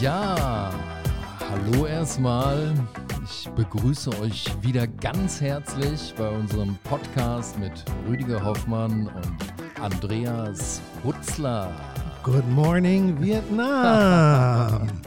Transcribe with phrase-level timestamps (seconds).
[0.00, 0.70] Ja,
[1.50, 2.72] hallo erstmal.
[3.24, 11.72] Ich begrüße euch wieder ganz herzlich bei unserem Podcast mit Rüdiger Hoffmann und Andreas Hutzler.
[12.22, 14.88] Good morning, Vietnam.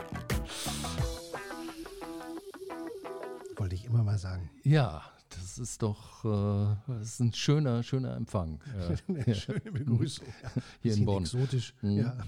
[4.71, 8.61] Ja, das ist doch äh, das ist ein schöner, schöner Empfang.
[9.09, 10.27] Eine schöne Begrüßung.
[10.41, 10.49] Ja,
[10.81, 11.23] Hier in Bonn.
[11.23, 11.73] Exotisch.
[11.81, 11.97] Mhm.
[11.97, 12.17] Ja.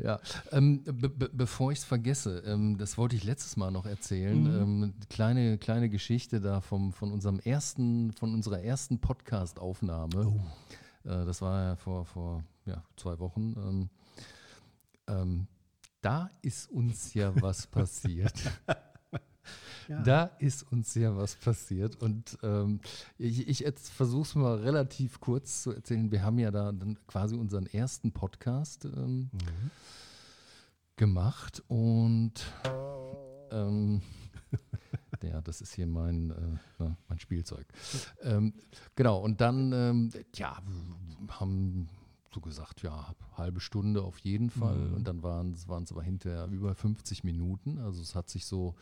[0.00, 0.20] Ja,
[0.52, 4.46] ähm, be be bevor ich es vergesse, ähm, das wollte ich letztes Mal noch erzählen.
[4.46, 10.40] Ähm, kleine, kleine Geschichte da vom, von unserem ersten, von unserer ersten Podcast-Aufnahme.
[11.02, 13.56] Äh, das war ja vor, vor ja, zwei Wochen.
[13.58, 13.90] Ähm,
[15.08, 15.46] ähm,
[16.00, 18.34] da ist uns ja was passiert.
[19.88, 20.02] Ja.
[20.02, 22.80] Da ist uns ja was passiert und ähm,
[23.16, 23.64] ich, ich
[23.94, 26.10] versuche es mal relativ kurz zu erzählen.
[26.12, 29.30] Wir haben ja da dann quasi unseren ersten Podcast ähm,
[30.96, 32.34] gemacht und
[33.50, 34.02] ähm,
[35.22, 37.66] ja, das ist hier mein, äh, ne, mein Spielzeug.
[38.22, 38.52] Ähm,
[38.94, 40.60] genau, und dann, ähm, ja,
[41.30, 41.88] haben
[42.32, 44.92] so gesagt, ja, halbe Stunde auf jeden Fall.
[44.94, 47.78] Und dann waren es aber hinterher über 50 Minuten.
[47.78, 48.74] Also es hat sich so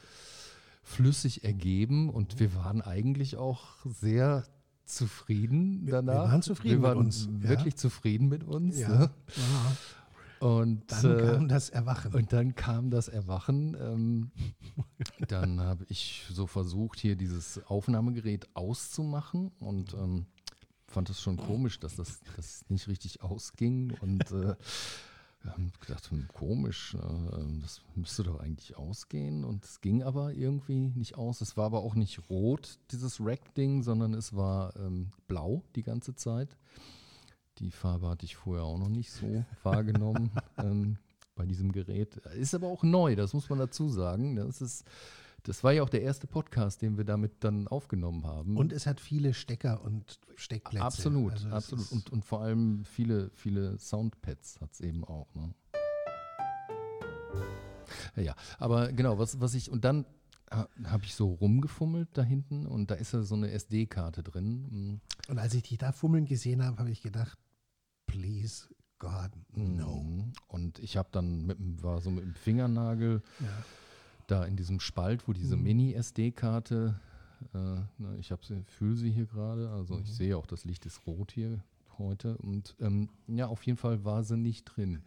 [0.86, 4.44] flüssig ergeben und wir waren eigentlich auch sehr
[4.84, 6.30] zufrieden Wir- wir danach.
[6.30, 7.48] waren zufrieden wir mit waren uns, ja.
[7.48, 8.78] Wirklich zufrieden mit uns.
[8.78, 8.88] Ja.
[8.88, 9.10] Ne?
[9.36, 10.46] Ja.
[10.46, 12.14] Und, Dann äh, kam das Erwachen.
[12.14, 13.74] und dann kam das Erwachen.
[13.80, 14.30] Ähm,
[15.28, 20.26] dann habe ich so versucht, hier dieses Aufnahmegerät auszumachen und ähm,
[20.86, 23.96] fand es schon komisch, dass das, das nicht richtig ausging.
[24.00, 24.54] Und äh,
[25.46, 29.44] wir haben gedacht, hm, komisch, äh, ähm, das müsste doch eigentlich ausgehen.
[29.44, 31.40] Und es ging aber irgendwie nicht aus.
[31.40, 36.14] Es war aber auch nicht rot, dieses Rack-Ding, sondern es war ähm, blau die ganze
[36.16, 36.56] Zeit.
[37.58, 40.98] Die Farbe hatte ich vorher auch noch nicht so wahrgenommen ähm,
[41.36, 42.16] bei diesem Gerät.
[42.38, 44.34] Ist aber auch neu, das muss man dazu sagen.
[44.34, 44.84] Das, ist,
[45.46, 48.56] das war ja auch der erste Podcast, den wir damit dann aufgenommen haben.
[48.56, 50.84] Und es hat viele Stecker und Steckplätze.
[50.84, 51.92] absolut, Also absolut.
[51.92, 55.32] Und, und vor allem viele, viele Soundpads hat es eben auch.
[55.34, 55.54] Ne?
[58.16, 60.04] Ja, aber genau, was, was ich, und dann
[60.84, 64.66] habe ich so rumgefummelt da hinten und da ist ja so eine SD-Karte drin.
[64.70, 67.36] Hm, Und als ich dich da fummeln gesehen habe, habe ich gedacht,
[68.06, 68.68] please
[68.98, 70.02] God, no.
[70.02, 70.32] Mhm.
[70.48, 73.46] Und ich habe dann mit, dem- war so mit dem Fingernagel Ja.
[74.26, 76.98] Da in diesem Spalt, wo diese Mini-SD-Karte,
[77.54, 80.86] äh, ne, ich habe sie, fühle sie hier gerade, also ich sehe auch, das Licht
[80.86, 81.60] ist rot hier
[81.98, 85.02] heute und ähm, ja, auf jeden Fall war sie nicht drin.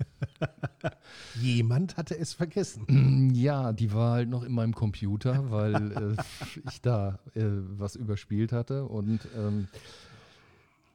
[1.40, 3.30] Jemand hatte es vergessen.
[3.34, 6.16] Ja, die war halt noch in meinem Computer, weil äh,
[6.70, 8.84] ich da äh, was überspielt hatte.
[8.84, 9.68] Und ähm,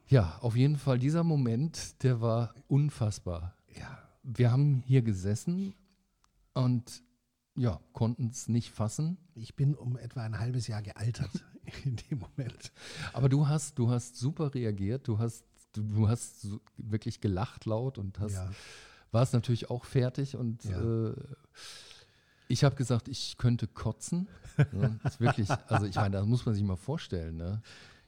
[0.08, 3.54] ja, auf jeden Fall dieser Moment, der war unfassbar.
[3.78, 3.98] Ja.
[4.22, 5.74] Wir haben hier gesessen
[6.54, 7.02] und
[7.58, 9.18] ja, konnten es nicht fassen.
[9.34, 11.30] Ich bin um etwa ein halbes Jahr gealtert
[11.84, 12.72] in dem Moment.
[13.12, 15.08] Aber du hast, du hast super reagiert.
[15.08, 18.50] Du hast, du, du hast wirklich gelacht laut und hast, Ja.
[19.10, 21.08] warst natürlich auch fertig und Ja.
[21.10, 21.14] äh,
[22.50, 24.26] ich habe gesagt, ich könnte kotzen.
[25.02, 27.36] Das ist wirklich, also ich meine, das muss man sich mal vorstellen.
[27.36, 27.60] Ne?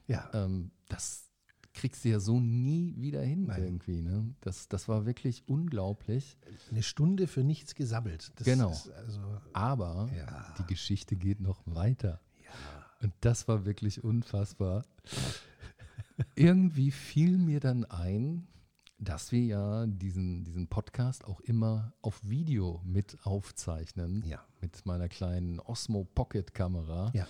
[0.07, 0.29] Ja.
[0.33, 1.29] Ähm, das
[1.73, 3.63] kriegst du ja so nie wieder hin Nein.
[3.63, 4.01] irgendwie.
[4.01, 4.33] Ne?
[4.41, 6.37] Das, das war wirklich unglaublich.
[6.69, 8.31] Eine Stunde für nichts gesammelt.
[8.35, 8.69] Das Genau.
[8.69, 9.21] Also,
[9.53, 10.53] Aber Ja.
[10.59, 12.19] die Geschichte geht noch weiter.
[13.01, 14.85] Und das war wirklich unfassbar.
[16.35, 18.47] Irgendwie fiel mir dann ein,
[18.99, 24.23] dass wir ja diesen, diesen Podcast auch immer auf Video mit aufzeichnen.
[24.27, 24.45] Ja.
[24.61, 27.25] Mit meiner kleinen Osmo Pocket Kamera ja.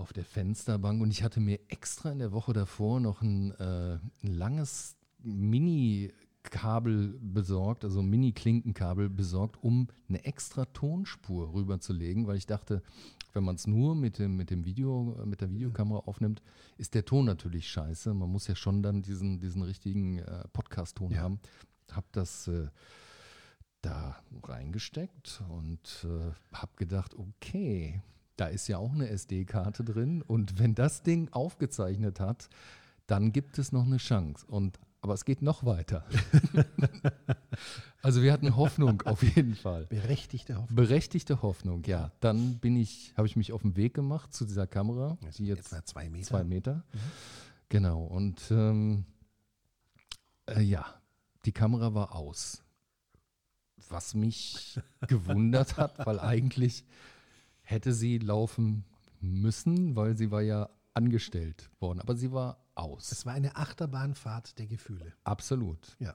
[0.00, 1.00] Auf der Fensterbank.
[1.00, 7.18] Und ich hatte mir extra in der Woche davor noch ein, äh, ein langes Mini-Kabel
[7.20, 12.82] besorgt, also ein Mini-Klinkenkabel besorgt, um eine extra Tonspur rüberzulegen, weil ich dachte,
[13.32, 16.42] wenn man es nur mit dem, mit dem Video, mit der Videokamera aufnimmt,
[16.78, 18.12] ist der Ton natürlich scheiße.
[18.14, 21.20] Man muss ja schon dann diesen, diesen richtigen äh, Podcast-Ton Ja.
[21.20, 21.38] haben.
[21.92, 22.68] Hab das äh,
[23.82, 28.02] da reingesteckt und äh, habe gedacht, okay,
[28.40, 32.48] da ist ja auch eine SD-Karte drin und wenn das Ding aufgezeichnet hat,
[33.06, 34.46] dann gibt es noch eine Chance.
[34.46, 36.06] Und aber es geht noch weiter.
[38.02, 39.86] also wir hatten Hoffnung auf jeden Fall.
[39.86, 40.76] Berechtigte Hoffnung.
[40.76, 42.12] Berechtigte Hoffnung, ja.
[42.20, 45.46] Dann bin ich, habe ich mich auf den Weg gemacht zu dieser Kamera, Das die
[45.46, 46.26] jetzt etwa zwei Meter.
[46.26, 46.84] zwei Meter.
[47.68, 48.02] Genau.
[48.04, 49.04] Und ähm,
[50.46, 50.86] äh, ja,
[51.44, 52.62] die Kamera war aus.
[53.88, 54.78] Was mich
[55.08, 56.84] gewundert hat, weil eigentlich
[57.70, 58.84] hätte sie laufen
[59.20, 62.00] müssen, weil sie war ja angestellt worden.
[62.00, 63.12] Aber sie war aus.
[63.12, 65.12] Es war eine Achterbahnfahrt der Gefühle.
[65.24, 65.96] Absolut.
[65.98, 66.14] Ja.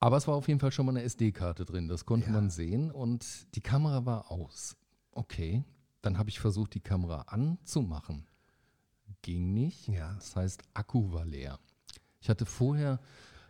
[0.00, 2.32] Aber es war auf jeden Fall schon mal eine SD-Karte drin, das konnte Ja.
[2.32, 4.76] man sehen und die Kamera war aus.
[5.12, 5.64] Okay,
[6.02, 8.26] dann habe ich versucht, die Kamera anzumachen.
[9.22, 9.88] Ging nicht.
[9.88, 10.12] Ja.
[10.14, 11.58] Das heißt, Akku war leer.
[12.20, 13.00] Ich hatte vorher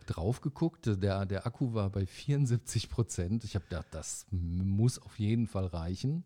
[0.05, 3.43] drauf geguckt, der, der Akku war bei 74 Prozent.
[3.43, 6.23] Ich habe gedacht, das muss auf jeden Fall reichen.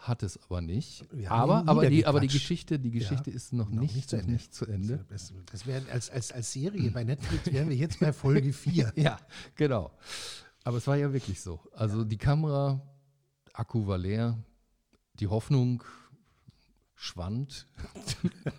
[0.00, 1.06] Hat es aber nicht.
[1.28, 2.28] Aber, aber, die, aber die.
[2.28, 4.32] Geschichte, die Geschichte ist noch, noch nicht, nicht zu Ende.
[4.32, 5.04] nicht zu Ende.
[5.08, 8.92] Das, das wäre als, als, als Serie bei Netflix wären wir jetzt bei Folge 4.
[8.96, 9.18] Ja,
[9.54, 9.90] genau.
[10.62, 11.60] Aber es war ja wirklich so.
[11.72, 12.80] Also die Kamera,
[13.52, 14.38] Akku war leer,
[15.14, 15.82] die Hoffnung
[16.94, 17.66] schwand.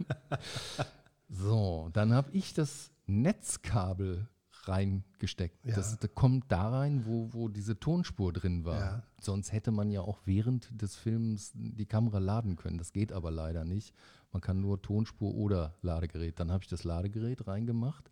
[1.30, 4.28] so, dann habe ich das Netzkabel
[4.68, 5.64] reingesteckt.
[5.66, 5.76] Ja.
[5.76, 8.80] Das, das kommt da rein, wo, wo diese Tonspur drin war.
[8.80, 9.04] Ja.
[9.22, 12.78] Sonst hätte man ja auch während des Films die Kamera laden können.
[12.78, 13.94] Das geht aber leider nicht.
[14.32, 16.40] Man kann nur Tonspur oder Ladegerät.
[16.40, 18.10] Dann habe ich das Ladegerät reingemacht,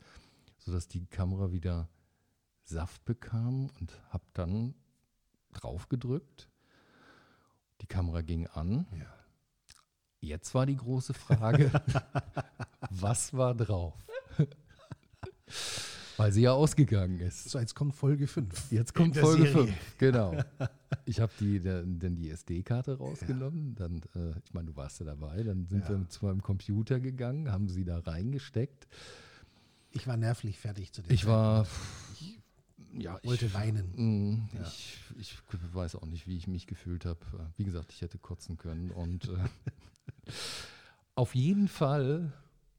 [0.57, 1.89] sodass die Kamera wieder
[2.63, 4.73] Saft bekam und habe dann
[5.51, 6.49] drauf gedrückt.
[7.81, 8.85] Die Kamera ging an.
[8.97, 9.13] Ja.
[10.21, 11.69] Jetzt war die große Frage,
[12.89, 13.93] was war drauf?
[16.17, 17.49] Weil sie ja ausgegangen ist.
[17.49, 18.71] So, jetzt kommt Folge 5.
[18.71, 19.67] Jetzt kommt Folge Serie.
[19.67, 19.97] 5.
[19.97, 20.35] Genau.
[21.05, 23.73] Ich habe die, dann, die SD-Karte rausgenommen.
[23.75, 25.41] Dann, äh, ich meine, du warst ja dabei.
[25.41, 25.89] Dann sind Ja.
[25.89, 28.87] wir zu meinem Computer gegangen, haben sie da reingesteckt.
[29.91, 31.65] Ich war nervlich fertig zu dem Ich war,
[32.13, 32.39] Ich
[32.93, 33.91] ja, ich, wollte weinen.
[33.95, 35.35] Mm, Ich, ich
[35.73, 37.19] weiß auch nicht, wie ich mich gefühlt habe.
[37.57, 38.91] Wie gesagt, ich hätte kotzen können.
[38.91, 40.31] Und äh,
[41.15, 42.31] auf jeden Fall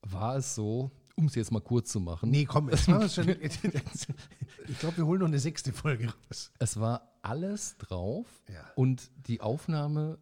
[0.02, 3.28] war es so, um es jetzt mal kurz zu machen, Nee, komm, machen wir schon.
[4.68, 6.50] Ich glaube, wir holen noch eine sechste Folge raus.
[6.58, 8.64] es war alles drauf Ja.
[8.76, 10.18] und die Aufnahme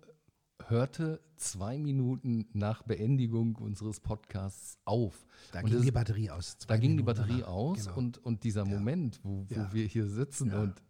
[0.66, 5.26] hörte zwei Minuten nach Beendigung unseres Podcasts auf.
[5.52, 6.56] Da und ging das- die Batterie aus.
[6.66, 7.48] Da ging die Batterie danach.
[7.48, 7.96] aus Genau.
[7.98, 9.72] und, und dieser Moment, wo, wo Ja.
[9.72, 10.60] wir hier sitzen Ja.
[10.60, 10.82] und,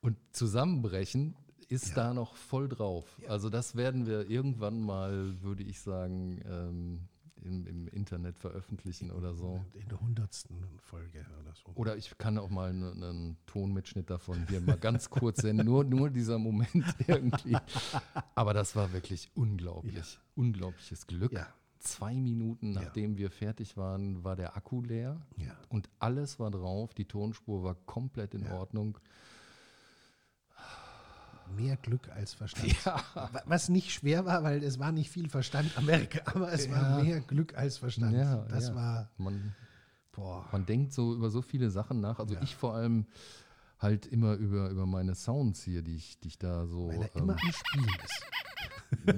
[0.00, 1.34] und zusammenbrechen,
[1.68, 1.94] ist Ja.
[1.94, 3.06] da noch voll drauf.
[3.26, 7.08] Also das werden wir irgendwann mal, würde ich sagen, ähm,
[7.44, 9.64] im, im Internet veröffentlichen oder so.
[9.74, 11.72] In der hundertsten Folge oder so.
[11.74, 15.66] Oder ich kann auch mal einen, einen Tonmitschnitt davon hier mal ganz kurz senden.
[15.66, 16.70] Nur, nur dieser Moment
[17.06, 17.56] irgendwie.
[18.34, 20.18] Aber das war wirklich unglaublich.
[20.36, 21.32] Unglaubliches Glück.
[21.32, 21.46] Ja.
[21.78, 22.80] Zwei Minuten Ja.
[22.82, 25.20] nachdem wir fertig waren, war der Akku leer.
[25.36, 25.54] Ja.
[25.68, 26.94] Und alles war drauf.
[26.94, 28.54] Die Tonspur war komplett in Ja.
[28.58, 28.98] Ordnung.
[31.56, 32.86] Mehr Glück als Verstand.
[32.86, 36.70] Wa- Was nicht schwer war, weil es war nicht viel Verstand am Werk, aber es
[36.70, 37.04] war Ja.
[37.04, 38.14] mehr Glück als Verstand.
[38.14, 38.74] Ja, das ja.
[38.74, 39.54] war, Man,
[40.12, 40.46] boah.
[40.52, 42.18] man denkt so über so viele Sachen nach.
[42.18, 42.42] Also Ja.
[42.42, 43.06] ich vor allem
[43.78, 46.88] halt immer über, über meine Sounds hier, die ich, die ich da so.
[46.88, 48.24] Weil er ähm, immer am Spielen ist.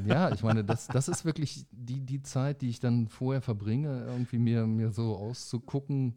[0.07, 4.07] Ja, ich meine, das, das ist wirklich die, die Zeit, die ich dann vorher verbringe,
[4.07, 6.15] irgendwie mir, mir so auszugucken,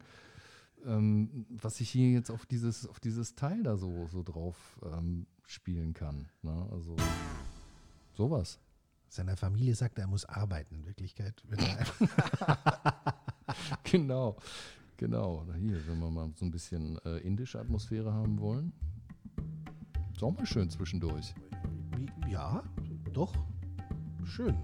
[0.86, 5.26] ähm, was ich hier jetzt auf dieses, auf dieses Teil da so, so drauf ähm,
[5.50, 6.30] spielen kann.
[6.42, 6.68] Ne?
[6.72, 6.96] Also
[8.14, 8.60] sowas.
[9.08, 10.76] Seiner Familie sagt er, er muss arbeiten.
[10.76, 11.86] In Wirklichkeit wird er
[13.84, 14.38] Genau,
[14.98, 15.46] genau.
[15.60, 18.72] Hier, wenn wir mal so ein bisschen äh, indische Atmosphäre haben wollen.
[20.14, 21.34] Ist auch mal schön zwischendurch.
[22.30, 22.64] Ja,
[23.14, 23.34] doch.
[24.26, 24.56] Schön.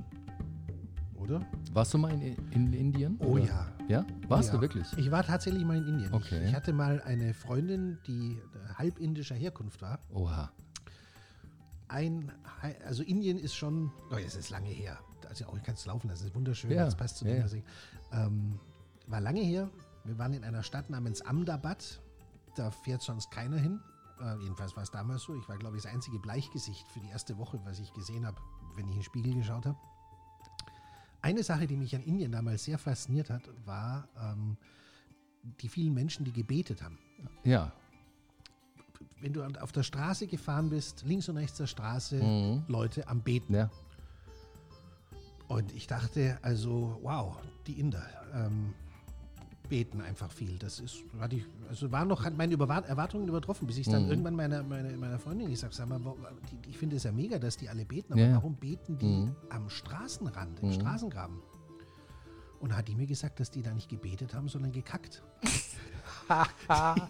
[1.15, 1.39] Oder?
[1.73, 3.17] Warst du mal in, in Indien?
[3.19, 3.45] Oh oder?
[3.45, 3.75] ja.
[3.87, 4.05] Ja?
[4.27, 4.55] Warst ja.
[4.55, 4.85] du wirklich?
[4.97, 6.13] Ich war tatsächlich mal in Indien.
[6.13, 6.41] Okay.
[6.43, 9.99] Ich, ich hatte mal eine Freundin, die äh, halb indischer Herkunft war.
[10.09, 10.51] Oha.
[11.87, 12.31] Ein,
[12.85, 14.99] also Indien ist schon, oh, es ist lange her.
[15.29, 17.43] Also auch ich kann es laufen, das ist wunderschön, Ja, das passt zu dem, ja.
[17.43, 17.63] was ich.
[18.11, 18.59] Ähm,
[19.07, 19.69] war lange her.
[20.03, 22.01] Wir waren in einer Stadt namens Ahmedabad.
[22.55, 23.79] Da fährt sonst keiner hin.
[24.21, 25.35] Äh, jedenfalls war es damals so.
[25.35, 28.37] Ich war, glaube ich, das einzige Bleichgesicht für die erste Woche, was ich gesehen habe,
[28.75, 29.77] wenn ich in den Spiegel geschaut habe.
[31.21, 34.57] Eine Sache, die mich an Indien damals sehr fasziniert hat, war ähm,
[35.61, 36.99] die vielen Menschen, die gebetet haben
[37.43, 37.71] Ja.
[39.21, 42.63] Wenn du auf der Straße gefahren bist, links und rechts der Straße, Mhm.
[42.67, 43.53] Leute am Beten.
[43.55, 43.69] Ja.
[45.47, 47.37] Und ich dachte, also, wow,
[47.67, 48.73] die Inder ähm,
[49.69, 50.57] beten einfach viel.
[50.57, 54.03] Das ist, hatte ich, also waren noch, hat meine Überwa- Erwartungen übertroffen, bis ich dann
[54.05, 54.09] Mhm.
[54.09, 56.15] irgendwann meiner, meiner, meiner Freundin gesagt habe,
[56.67, 59.35] ich finde es ja mega, dass die alle beten, aber Ja, warum beten die Mhm.
[59.49, 60.73] am Straßenrand, im Mhm.
[60.73, 61.37] Straßengraben?
[62.59, 65.21] Und hat die mir gesagt, dass die da nicht gebetet haben, sondern gekackt.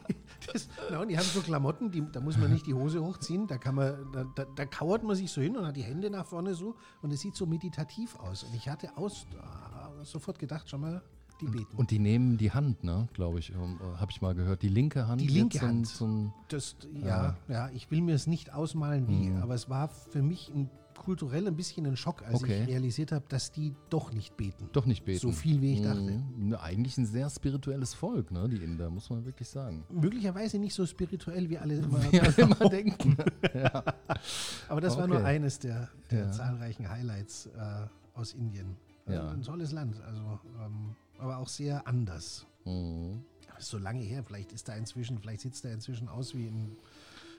[0.55, 3.47] das, na, und die haben so Klamotten, die, da muss man nicht die Hose hochziehen,
[3.47, 6.09] da kann man, da, da, da kauert man sich so hin und hat die Hände
[6.09, 8.43] nach vorne so und es sieht so meditativ aus.
[8.43, 11.01] Und ich hatte aus, äh, sofort gedacht, schon mal,
[11.41, 11.75] die beten.
[11.75, 14.62] Und die nehmen die Hand, ne, glaube ich, um, äh, habe ich mal gehört.
[14.62, 15.19] Die linke Hand.
[15.19, 15.88] Die linke zum, Hand.
[15.88, 19.41] Zum, Das, ja, ja, ich will mir es nicht ausmalen, wie, Mhm.
[19.41, 22.61] aber es war für mich ein, kulturell ein bisschen ein Schock, als Okay.
[22.63, 24.69] ich realisiert habe, dass die doch nicht beten.
[24.73, 25.19] doch nicht beten.
[25.19, 26.01] So viel, wie ich dachte.
[26.01, 26.49] Mhm.
[26.49, 29.83] Ne, Eigentlich ein sehr spirituelles Volk, ne, die Inder, muss man wirklich sagen.
[29.89, 31.99] Möglicherweise nicht so spirituell, wie alle immer.
[32.11, 33.15] Ja, immer denken.
[34.69, 35.25] Aber das war nur Okay.
[35.25, 36.31] eines der, der Ja.
[36.31, 38.75] zahlreichen Highlights äh, aus Indien.
[39.05, 39.31] Also Ja.
[39.31, 42.45] Ein tolles Land, also, ähm, aber auch sehr anders.
[42.65, 43.23] Mhm.
[43.49, 46.33] Aber ist so lange her, vielleicht ist da inzwischen, vielleicht sieht es da inzwischen aus
[46.35, 46.77] wie in, wie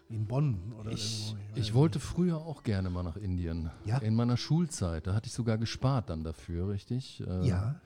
[0.09, 1.51] in Bonn oder Ich, irgendwo.
[1.53, 3.71] weiß ich wollte früher auch gerne mal nach Indien.
[3.85, 3.99] Ja?
[3.99, 5.07] In meiner Schulzeit.
[5.07, 7.23] Da hatte ich sogar gespart dann dafür, richtig?
[7.27, 7.47] Äh.
[7.47, 7.81] Ja,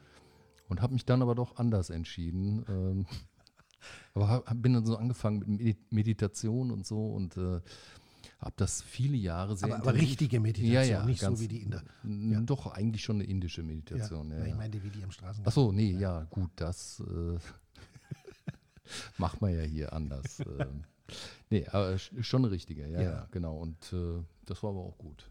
[0.69, 2.65] Und habe mich dann aber doch anders entschieden.
[2.69, 3.07] Ähm,
[4.15, 7.61] aber hab, bin dann so angefangen mit Medi- Meditation und so und äh,
[8.39, 11.49] habe das viele Jahre sehr aber, aber richtige Meditation, Ja, ja, nicht so ganz- wie
[11.49, 11.83] die Inder.
[12.05, 12.41] Ja.
[12.41, 14.31] Doch, eigentlich schon eine indische Meditation.
[14.31, 15.43] Ja, ich meinte, wie die am Straßen.
[15.47, 17.39] Ach so, nee, ja, gut, das äh,
[19.19, 20.43] macht man ja hier anders.
[21.51, 23.11] nee, aber sch- schon eine richtige, ja, Ja.
[23.11, 23.57] ja, genau.
[23.59, 25.31] Und äh, das war aber auch gut.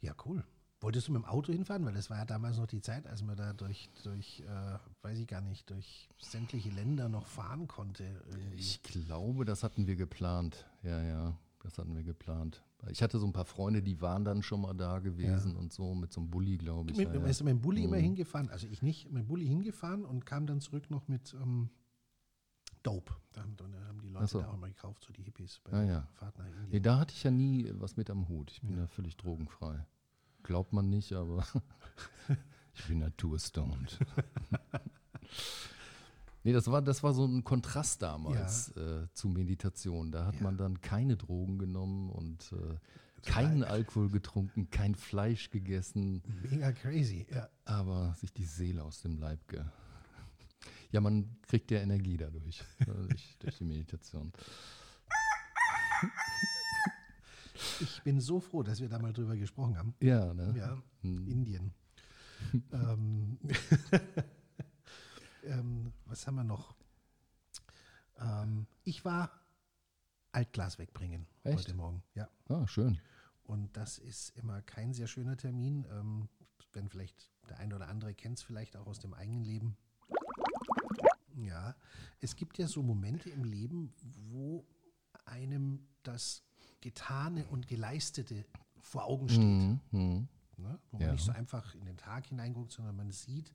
[0.00, 0.44] Ja, cool.
[0.80, 1.84] Wolltest du mit dem Auto hinfahren?
[1.86, 5.18] Weil das war ja damals noch die Zeit, als man da durch, durch äh, weiß
[5.18, 8.04] ich gar nicht, durch sämtliche Länder noch fahren konnte.
[8.28, 8.56] Irgendwie.
[8.56, 10.66] Ich glaube, das hatten wir geplant.
[10.82, 12.62] Ja, ja, das hatten wir geplant.
[12.90, 15.94] Ich hatte so ein paar Freunde, die waren dann schon mal da gewesen und so
[15.94, 16.98] mit so einem Bulli, glaube ich.
[16.98, 17.26] mit, ja, ja.
[17.26, 18.02] Ist mit dem Bulli immer Mhm.
[18.02, 21.70] hingefahren, also ich nicht, mit dem Bulli hingefahren und kam dann zurück noch mit ähm,
[22.84, 23.12] Dope.
[23.32, 24.40] Da haben, da haben die Leute so.
[24.40, 26.08] da auch immer gekauft, so die Hippies bei Ah, ja.
[26.14, 26.82] Fahrt nach Nee, Indien.
[26.84, 28.52] da hatte ich ja nie was mit am Hut.
[28.52, 28.82] Ich bin Ja.
[28.82, 29.84] ja, völlig drogenfrei.
[30.44, 31.44] Glaubt man nicht, aber
[32.74, 33.98] ich bin naturstoned.
[36.44, 40.12] nee, das war, das war so ein Kontrast damals äh, zu Meditation.
[40.12, 40.42] Da hat Ja.
[40.42, 42.76] man dann keine Drogen genommen und äh,
[43.22, 47.48] keinen Alkohol getrunken, kein Fleisch gegessen, Mega crazy, ja.
[47.64, 49.64] aber sich die Seele aus dem Leib ge.
[50.94, 54.32] Ja, man kriegt ja Energie dadurch, äh, durch, durch die Meditation.
[57.80, 59.96] Ich bin so froh, dass wir da mal drüber gesprochen haben.
[60.00, 60.54] Ja, ne?
[60.56, 61.26] Ja, Hm.
[61.26, 61.74] Indien.
[62.72, 63.38] ähm,
[65.42, 66.76] ähm, was haben wir noch?
[68.20, 69.32] Ähm, ich war
[70.30, 71.58] Altglas wegbringen Echt?
[71.58, 72.04] heute Morgen.
[72.14, 72.28] Ja.
[72.48, 73.00] Ah, schön.
[73.42, 75.86] Und das ist immer kein sehr schöner Termin.
[75.90, 76.28] Ähm,
[76.72, 79.76] wenn vielleicht der eine oder andere kennt es vielleicht auch aus dem eigenen Leben.
[81.36, 81.74] Ja,
[82.20, 83.92] es gibt ja so Momente im Leben,
[84.30, 84.64] wo
[85.24, 86.42] einem das
[86.80, 88.44] Getane und Geleistete
[88.80, 89.40] vor Augen steht.
[89.42, 89.80] Mhm.
[89.90, 90.28] Mhm.
[90.58, 90.78] Ne?
[90.90, 91.12] Wo man Ja.
[91.12, 93.52] nicht so einfach in den Tag hineinguckt, sondern man sieht,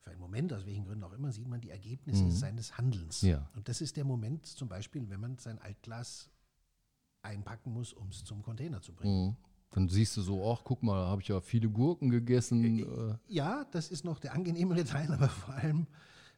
[0.00, 3.22] für einen Moment, aus welchen Gründen auch immer, sieht man die Ergebnisse seines Handelns.
[3.22, 3.28] Mhm.
[3.30, 3.50] Ja.
[3.56, 6.30] Und das ist der Moment zum Beispiel, wenn man sein Altglas
[7.22, 9.26] einpacken muss, um es zum Container zu bringen.
[9.30, 9.36] Mhm.
[9.70, 12.78] Dann siehst du so, ach, guck mal, da habe ich ja viele Gurken gegessen.
[12.78, 15.86] Äh, Ja, das ist noch der angenehmere Teil, aber vor allem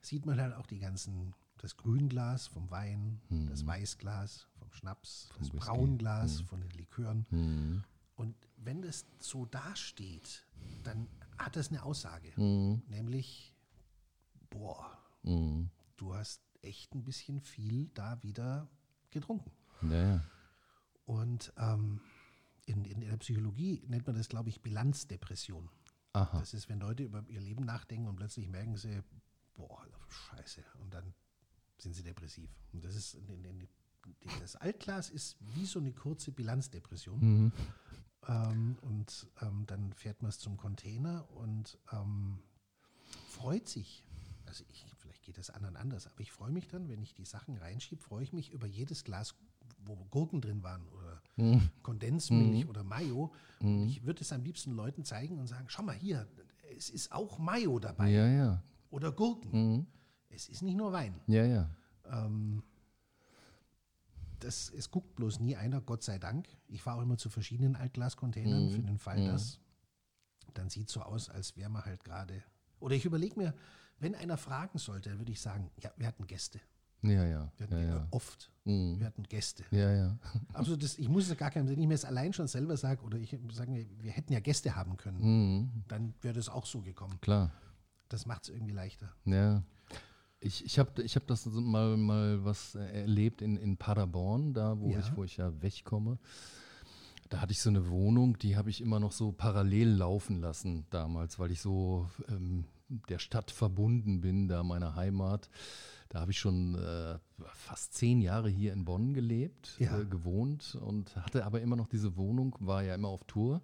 [0.02, 5.48] sieht man halt auch die ganzen, das Grünglas vom Wein, das Weißglas vom Schnaps, das
[5.48, 5.52] Mhm.
[5.54, 5.58] Whisky.
[5.58, 7.26] Braunglas von den Likören.
[7.30, 7.84] mhm.
[8.16, 10.44] Und wenn das so dasteht,
[10.82, 11.06] dann
[11.38, 12.82] hat das eine Aussage, Mhm.
[12.88, 13.54] nämlich,
[14.50, 15.70] boah, Mhm.
[15.96, 18.68] du hast echt ein bisschen viel da wieder
[19.10, 19.50] getrunken.
[19.82, 20.24] Ja, ja.
[21.06, 22.00] Und ähm,
[22.66, 25.68] in, in der Psychologie nennt man das, glaube ich, Bilanzdepression.
[26.12, 26.38] Aha.
[26.40, 29.00] Das ist, wenn Leute über ihr Leben nachdenken und plötzlich merken sie,
[29.58, 31.12] boah, scheiße, und dann
[31.78, 32.50] sind sie depressiv.
[32.72, 33.18] Und das ist,
[34.40, 37.20] das Altglas ist wie so eine kurze Bilanzdepression.
[37.20, 37.52] Mhm.
[38.26, 42.38] Ähm, und ähm, dann fährt man es zum Container und ähm,
[43.28, 44.04] freut sich.
[44.46, 47.24] Also ich, vielleicht geht das anderen anders, aber ich freue mich dann, wenn ich die
[47.26, 49.34] Sachen reinschiebe, freue ich mich über jedes Glas,
[49.84, 51.70] wo Gurken drin waren oder Mhm.
[51.82, 53.32] Kondensmilch oder Mayo.
[53.60, 56.26] Und ich würde es am liebsten Leuten zeigen und sagen, schau mal hier,
[56.76, 58.62] es ist auch Mayo dabei Ja, ja.
[58.90, 59.50] Oder Gurken.
[59.74, 59.86] Mhm.
[60.30, 61.20] Es ist nicht nur Wein.
[61.26, 61.70] Ja, ja.
[62.10, 62.62] Ähm,
[64.40, 66.46] das, es guckt bloß nie einer, Gott sei Dank.
[66.68, 68.70] Ich fahre auch immer zu verschiedenen Altglascontainern Mhm.
[68.70, 69.58] für den Fall, dass
[70.54, 72.42] dann sieht so aus, als wäre man halt gerade.
[72.80, 73.54] Oder ich überlege mir,
[73.98, 76.60] wenn einer fragen sollte, dann würde ich sagen, ja, wir hatten Gäste.
[77.02, 77.52] Ja, ja.
[77.56, 78.08] Wir hatten Ja, ja.
[78.10, 78.50] oft.
[78.64, 78.98] Mhm.
[78.98, 79.64] Wir hatten Gäste.
[79.70, 80.18] Ja, ja.
[80.52, 83.02] Also das, ich muss es gar keinem, wenn ich mir es allein schon selber sage,
[83.02, 85.84] oder ich sage mir, wir hätten ja Gäste haben können, Mhm.
[85.88, 87.20] dann wäre das auch so gekommen.
[87.20, 87.52] Klar.
[88.08, 89.12] Das macht es irgendwie leichter.
[89.24, 89.62] Ja.
[90.40, 94.78] Ich, ich habe ich hab das mal, mal was äh, erlebt in, in Paderborn, da
[94.78, 95.00] wo, Ja.
[95.00, 96.18] ich, wo ich ja wegkomme.
[97.28, 100.86] Da hatte ich so eine Wohnung, die habe ich immer noch so parallel laufen lassen
[100.90, 105.50] damals, weil ich so ähm, der Stadt verbunden bin, da meiner Heimat.
[106.08, 107.18] Da habe ich schon äh,
[107.52, 109.98] fast zehn Jahre hier in Bonn gelebt, Ja.
[110.00, 113.60] äh, gewohnt und hatte aber immer noch diese Wohnung, war ja immer auf Tour.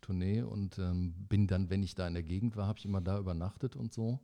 [0.00, 3.00] Tournee und ähm, bin dann, wenn ich da in der Gegend war, habe ich immer
[3.00, 4.20] da übernachtet und so.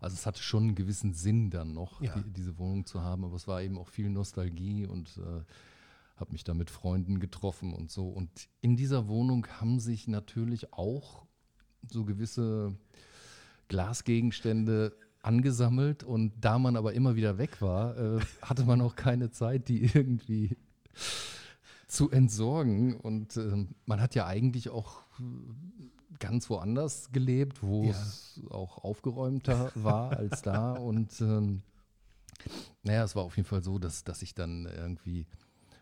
[0.00, 2.14] Also es hatte schon einen gewissen Sinn dann noch, Ja.
[2.14, 5.42] die, diese Wohnung zu haben, aber es war eben auch viel Nostalgie und äh,
[6.16, 8.08] habe mich da mit Freunden getroffen und so.
[8.08, 8.30] Und
[8.60, 11.26] in dieser Wohnung haben sich natürlich auch
[11.90, 12.74] so gewisse
[13.68, 19.30] Glasgegenstände angesammelt und da man aber immer wieder weg war, äh, hatte man auch keine
[19.30, 20.56] Zeit, die irgendwie
[21.88, 22.96] zu entsorgen.
[22.96, 25.05] Und ähm, man hat ja eigentlich auch äh,
[26.18, 27.90] ganz woanders gelebt, wo Ja.
[27.90, 30.72] es auch aufgeräumter war als da.
[30.74, 31.62] Und ähm,
[32.82, 35.26] naja, es war auf jeden Fall so, dass, dass ich dann irgendwie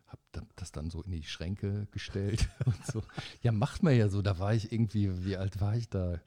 [0.07, 3.03] habe das dann so in die Schränke gestellt und so.
[3.43, 4.23] Ja, macht man ja so.
[4.23, 6.21] Da war ich irgendwie, wie alt war ich da?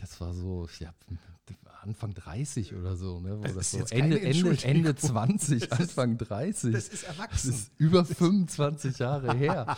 [0.00, 0.92] Das war so, ja,
[1.82, 3.38] Anfang 30 oder so, ne?
[3.38, 4.62] Wo Das das ist so Ende, Ende.
[4.62, 6.72] Ende 20, Das ist- Anfang 30.
[6.72, 7.50] Das ist Das erwachsen.
[7.50, 9.76] ist über 25 Jahre her.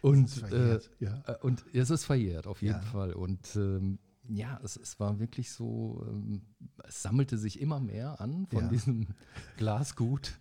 [0.00, 1.22] Und, ist äh, verjährt, ja.
[1.26, 2.80] äh, und es ist verjährt, auf jeden Ja.
[2.82, 3.12] Fall.
[3.14, 3.98] Und ähm,
[4.28, 6.42] ja, es, es war wirklich so, ähm,
[6.86, 8.68] es sammelte sich immer mehr an von Ja.
[8.68, 9.08] diesem
[9.56, 10.38] Glasgut.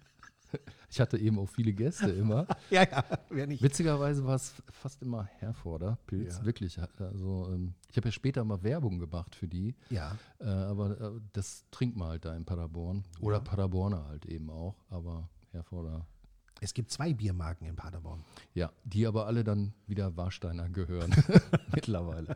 [0.92, 2.48] Ich hatte eben auch viele Gäste immer.
[2.70, 3.62] ja, ja, wer nicht.
[3.62, 6.46] Witzigerweise war es fast immer Herforder Pilz, Ja.
[6.46, 6.80] wirklich.
[6.98, 11.12] Also ähm, ich habe ja später mal Werbung gemacht für die, Ja, äh, aber äh,
[11.34, 13.04] das trinkt man halt da in Paderborn.
[13.22, 13.44] Oder Ja.
[13.44, 16.06] Paderborner halt eben auch, aber Herforder.
[16.62, 18.24] es gibt zwei Biermarken in Paderborn.
[18.54, 21.12] Ja, die aber alle dann wieder Warsteiner gehören
[21.74, 22.36] mittlerweile.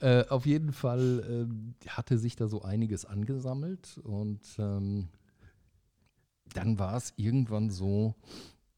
[0.00, 5.08] Äh, auf jeden Fall ähm, hatte sich da so einiges angesammelt und ähm,
[6.56, 8.14] dann war es irgendwann so,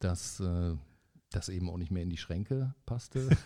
[0.01, 0.75] dass äh,
[1.31, 3.29] das eben auch nicht mehr in die Schränke passte.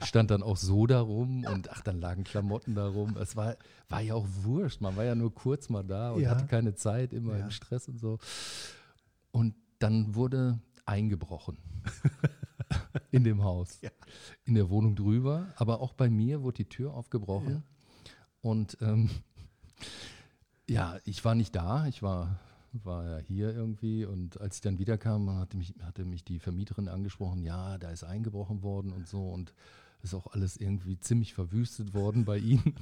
[0.00, 3.16] Stand dann auch so darum und ach, dann lagen Klamotten darum.
[3.16, 3.56] Es war,
[3.88, 4.80] war ja auch wurscht.
[4.80, 6.30] Man war ja nur kurz mal da und Ja.
[6.30, 7.44] hatte keine Zeit, immer Ja.
[7.44, 8.18] im Stress und so.
[9.30, 11.56] Und dann wurde eingebrochen
[13.10, 13.90] in dem Haus, Ja.
[14.44, 15.46] in der Wohnung drüber.
[15.56, 17.62] Aber auch bei mir wurde die Tür aufgebrochen.
[18.42, 19.08] Und ähm,
[20.68, 21.86] ja, ich war nicht da.
[21.86, 22.38] Ich war,
[22.72, 24.04] war ja hier irgendwie.
[24.04, 28.04] Und als ich dann wiederkam, hatte mich, hatte mich die Vermieterin angesprochen, ja, da ist
[28.04, 29.28] eingebrochen worden und so.
[29.28, 29.54] Und
[30.04, 32.74] ist auch alles irgendwie ziemlich verwüstet worden bei ihnen.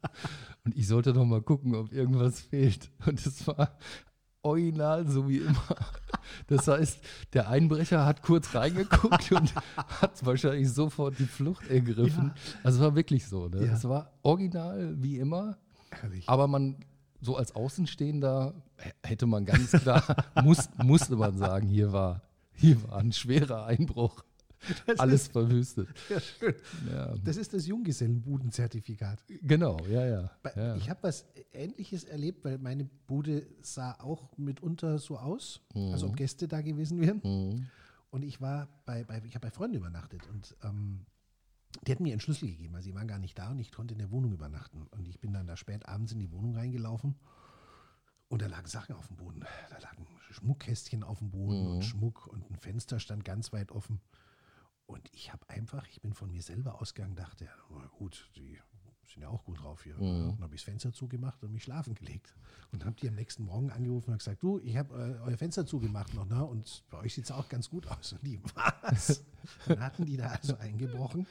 [0.64, 2.90] Und ich sollte doch mal gucken, ob irgendwas fehlt.
[3.06, 3.78] Und es war
[4.42, 5.76] original so wie immer.
[6.48, 6.98] Das heißt,
[7.32, 12.32] der Einbrecher hat kurz reingeguckt und hat wahrscheinlich sofort die Flucht ergriffen.
[12.34, 12.60] Ja.
[12.64, 13.48] Also es war wirklich so.
[13.48, 13.66] Ne?
[13.66, 13.72] Ja.
[13.72, 15.58] Es war original wie immer.
[15.90, 16.28] Herrlich.
[16.28, 16.76] Aber man,
[17.24, 18.54] so als Außenstehender,
[19.02, 24.22] hätte man ganz klar, muss, musste man sagen, hier war, hier war ein schwerer Einbruch.
[24.86, 25.88] Das Alles verwüstet.
[26.08, 26.54] Ja, schön.
[26.90, 27.14] Ja.
[27.22, 29.22] Das ist das Junggesellenbudenzertifikat.
[29.42, 30.30] Genau, ja, ja.
[30.56, 30.76] Ja.
[30.76, 36.16] Ich habe was Ähnliches erlebt, weil meine Bude sah auch mitunter so aus, als ob
[36.16, 37.20] Gäste da gewesen wären.
[37.22, 37.66] Mhm.
[38.10, 41.04] Und ich war bei, bei ich habe bei Freunden übernachtet und ähm,
[41.82, 43.94] die hatten mir einen Schlüssel gegeben, also sie waren gar nicht da und ich konnte
[43.94, 44.86] in der Wohnung übernachten.
[44.90, 47.16] Und ich bin dann da spät abends in die Wohnung reingelaufen
[48.28, 49.44] und da lagen Sachen auf dem Boden.
[49.70, 54.00] Da lagen Schmuckkästchen auf dem Boden und Schmuck und ein Fenster stand ganz weit offen.
[54.86, 58.58] Und ich habe einfach, ich bin von mir selber ausgegangen, dachte, na gut, die
[59.04, 59.94] sind ja auch gut drauf hier.
[59.94, 62.34] Dann habe ich das Fenster zugemacht und mich schlafen gelegt.
[62.72, 65.64] Und habe die am nächsten Morgen angerufen und gesagt, du, ich habe äh, euer Fenster
[65.64, 66.44] zugemacht noch, ne?
[66.44, 68.14] Und bei euch sieht es auch ganz gut aus.
[68.14, 69.22] Und die, was?
[69.68, 71.26] Dann hatten die da also eingebrochen.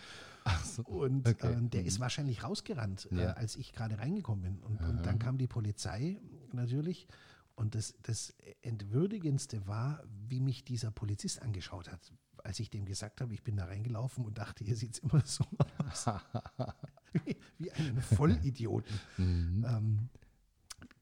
[0.86, 1.54] Und okay.
[1.54, 3.32] ähm, der ist wahrscheinlich rausgerannt, äh, Ja.
[3.34, 4.60] als ich gerade reingekommen bin.
[4.64, 6.20] Und, und dann kam die Polizei
[6.52, 7.08] natürlich.
[7.56, 12.12] Und das, das Entwürdigendste war, wie mich dieser Polizist angeschaut hat,
[12.44, 15.22] als ich dem gesagt habe, ich bin da reingelaufen und dachte, hier sieht es immer
[15.26, 15.46] so
[15.78, 16.08] aus.
[17.26, 19.66] wie, wie einen Vollidioten, Mhm.
[19.68, 20.10] ähm,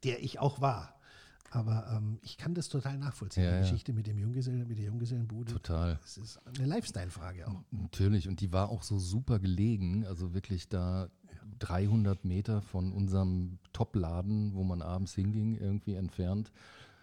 [0.04, 1.00] der ich auch war.
[1.54, 3.62] Aber ähm, ich kann das total nachvollziehen, Ja, die ja.
[3.64, 5.52] Geschichte mit dem Junggesellen, mit der Junggesellenbude.
[5.52, 6.00] Total.
[6.02, 7.62] Das ist eine Lifestyle-Frage auch.
[7.72, 11.10] Natürlich, und die war auch so super gelegen, also wirklich da
[11.60, 16.52] 300 Meter von unserem Top-Laden, wo man abends hinging, irgendwie entfernt,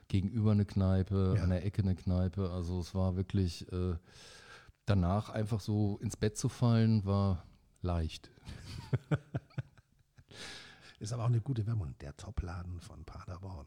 [0.09, 1.43] gegenüber eine Kneipe, Ja.
[1.43, 3.97] an der Ecke eine Kneipe, also es war wirklich, äh,
[4.87, 7.45] danach einfach so ins Bett zu fallen, war
[7.83, 8.31] leicht.
[10.99, 11.95] Ist aber auch eine gute Werbung.
[12.01, 13.67] Der Topladen von Paderborn.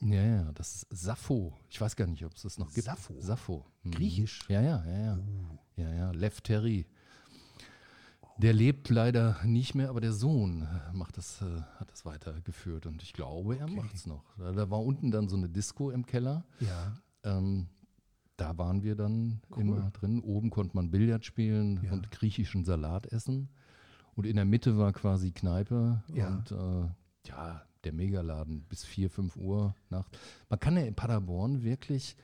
[0.00, 1.56] Ja, ja, das ist Sappho.
[1.70, 2.84] Ich weiß gar nicht, ob es das noch gibt.
[2.84, 3.14] Sappho?
[3.20, 3.64] Sappho.
[3.82, 3.90] Mhm.
[3.92, 4.44] Griechisch?
[4.48, 5.16] Ja, ja, ja, ja.
[5.16, 5.58] Uh.
[5.76, 6.86] Ja, ja, Lev Terry.
[8.38, 13.02] Der lebt leider nicht mehr, aber der Sohn macht das, äh, hat das weitergeführt und
[13.02, 13.74] ich glaube, er Okay.
[13.76, 14.24] macht es noch.
[14.36, 16.44] Da, da war unten dann so eine Disco im Keller.
[16.60, 16.92] ja.
[17.24, 17.68] Ähm,
[18.36, 19.62] da waren wir dann Cool.
[19.62, 20.20] immer drin.
[20.20, 21.92] Oben konnte man Billard spielen Ja.
[21.92, 23.48] und griechischen Salat essen.
[24.14, 26.28] Und in der Mitte war quasi Kneipe Ja.
[26.28, 30.18] und äh, ja, der Megaladen bis 4, 5 Uhr Nacht.
[30.48, 32.16] Man kann ja in Paderborn wirklich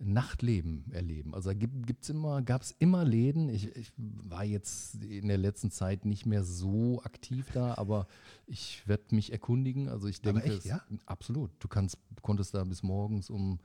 [0.00, 1.34] Nachtleben erleben.
[1.34, 3.48] Also da gibt es immer, gab es immer Läden.
[3.48, 8.08] Ich, ich war jetzt in der letzten Zeit nicht mehr so aktiv da, aber
[8.46, 9.88] ich werde mich erkundigen.
[9.88, 10.82] Also ich denke, echt, ja?
[11.06, 11.52] absolut.
[11.60, 13.60] Du kannst, konntest da bis morgens um,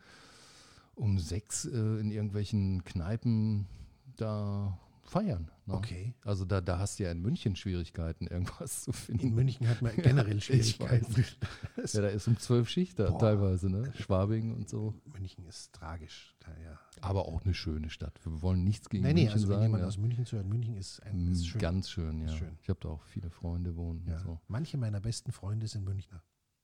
[0.94, 3.66] um sechs äh, in irgendwelchen Kneipen
[4.16, 4.78] da
[5.10, 5.52] feiern.
[5.66, 5.74] Ne?
[5.74, 6.14] Okay.
[6.24, 9.28] Also da, da hast du ja in München Schwierigkeiten, irgendwas zu finden.
[9.28, 11.26] In München hat man generell Schwierigkeiten.
[11.92, 13.20] Ja, da ist um zwölf Schicht da Boah.
[13.20, 13.92] teilweise, ne?
[13.96, 14.94] Schwabing und so.
[15.06, 16.36] München ist tragisch.
[16.40, 16.80] Da, ja.
[17.02, 18.20] Aber auch eine schöne Stadt.
[18.24, 19.64] Wir wollen nichts gegen Nee, nee, München also wenn sagen.
[19.64, 19.88] jemand ja.
[19.88, 21.62] aus München zuhört, München ist, ein, Mm, ist schön.
[21.62, 22.28] Ganz schön, ja.
[22.30, 22.58] Schön.
[22.62, 24.20] Ich habe da auch viele Freunde wohnen ja.
[24.20, 24.40] so.
[24.48, 26.22] Manche meiner besten Freunde sind Münchner.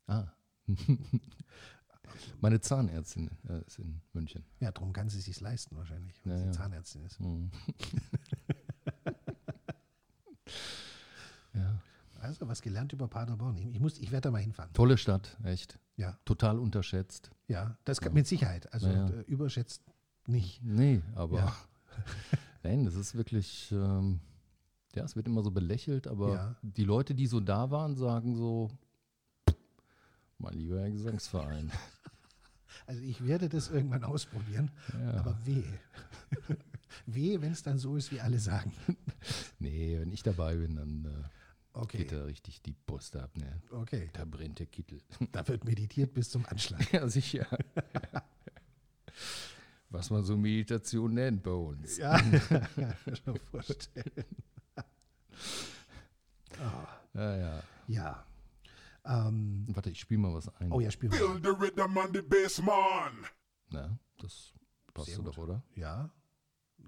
[0.08, 0.28] Ah.
[2.42, 4.44] Meine Zahnärztin äh, ist in München.
[4.60, 6.52] Ja, darum kann sie sich leisten wahrscheinlich, weil Ja, sie ja.
[6.52, 7.20] Zahnärztin ist.
[7.20, 7.52] Mhm.
[11.54, 11.82] ja.
[12.20, 13.56] Also was gelernt über Paderborn.
[13.58, 14.74] Ich, muss, ich werde da mal hinfahren.
[14.74, 15.78] Tolle Stadt, echt.
[15.98, 17.30] Ja, Total unterschätzt.
[17.48, 18.72] ja, das kann, mit Sicherheit.
[18.74, 19.22] Also Ja, ja.
[19.24, 19.84] überschätzt
[20.28, 20.62] nicht.
[20.64, 21.56] Nee, aber Ja.
[22.64, 24.20] nein, das ist wirklich, ähm,
[24.96, 26.56] ja, es wird immer so belächelt, aber Ja.
[26.64, 28.70] die Leute, die so da waren, sagen so,
[30.40, 31.72] mein lieber Herr Gesangsverein.
[32.88, 35.14] Also ich werde das irgendwann ausprobieren, Ja.
[35.16, 35.80] aber wehe.
[37.06, 38.72] wehe, wenn es dann so ist, wie alle sagen.
[39.60, 41.28] Nee, wenn ich dabei bin, dann äh,
[41.78, 43.36] Okay, geht da richtig die Post ab.
[43.38, 43.62] Ne?
[43.72, 44.10] okay.
[44.14, 45.02] Da brennt der Kittel.
[45.32, 46.92] Da wird meditiert bis zum Anschlag.
[46.94, 47.46] ja, sicher.
[49.90, 51.98] Was man so Meditation nennt bei uns.
[51.98, 52.18] Ja,
[53.26, 54.26] schon vorstellen.
[57.14, 57.64] Ja, ja.
[57.88, 58.26] Ja.
[59.06, 60.72] Ähm, Warte, ich spiele mal was ein.
[60.72, 61.20] oh ja, spielen wir.
[61.20, 63.26] Feel the rhythm on the bass, man.
[63.70, 64.52] Na, das
[64.94, 65.34] passt Sehr so gut.
[65.34, 65.62] doch, oder?
[65.76, 66.10] Ja,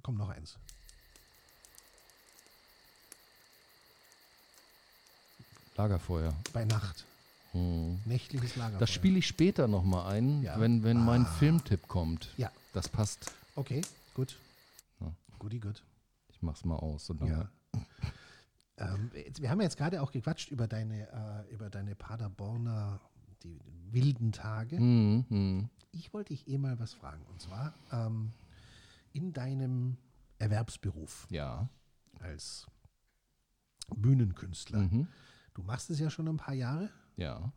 [0.01, 0.57] kommt noch eins.
[5.75, 6.33] Lagerfeuer.
[6.53, 7.05] Bei Nacht.
[7.51, 7.99] Hm.
[8.05, 8.79] Nächtliches Lagerfeuer.
[8.79, 10.59] Das spiele ich später nochmal ein, Ja.
[10.59, 11.33] wenn, wenn mein Ah.
[11.39, 12.29] Filmtipp kommt.
[12.37, 13.31] Ja, Das passt.
[13.55, 13.81] okay,
[14.15, 14.37] gut.
[14.99, 15.11] Ja.
[15.39, 15.83] Guti, gut.
[16.29, 17.05] Ich mach's mal aus.
[17.05, 17.31] So lange.
[17.31, 17.49] Ja.
[18.77, 21.07] Ähm, wir haben jetzt gerade auch gequatscht über deine,
[21.47, 23.01] äh, über deine Paderborner,
[23.43, 23.59] die
[23.91, 24.77] wilden Tage.
[24.77, 25.69] Hm, hm.
[25.91, 27.25] Ich wollte dich eh mal was fragen.
[27.25, 28.33] Und zwar ähm,
[29.13, 29.97] in deinem
[30.37, 31.69] Erwerbsberuf Ja.
[32.19, 32.67] als
[33.95, 34.79] Bühnenkünstler.
[34.79, 35.07] Mhm.
[35.53, 36.91] Du machst es ja schon ein paar Jahre.
[37.15, 37.51] Ja.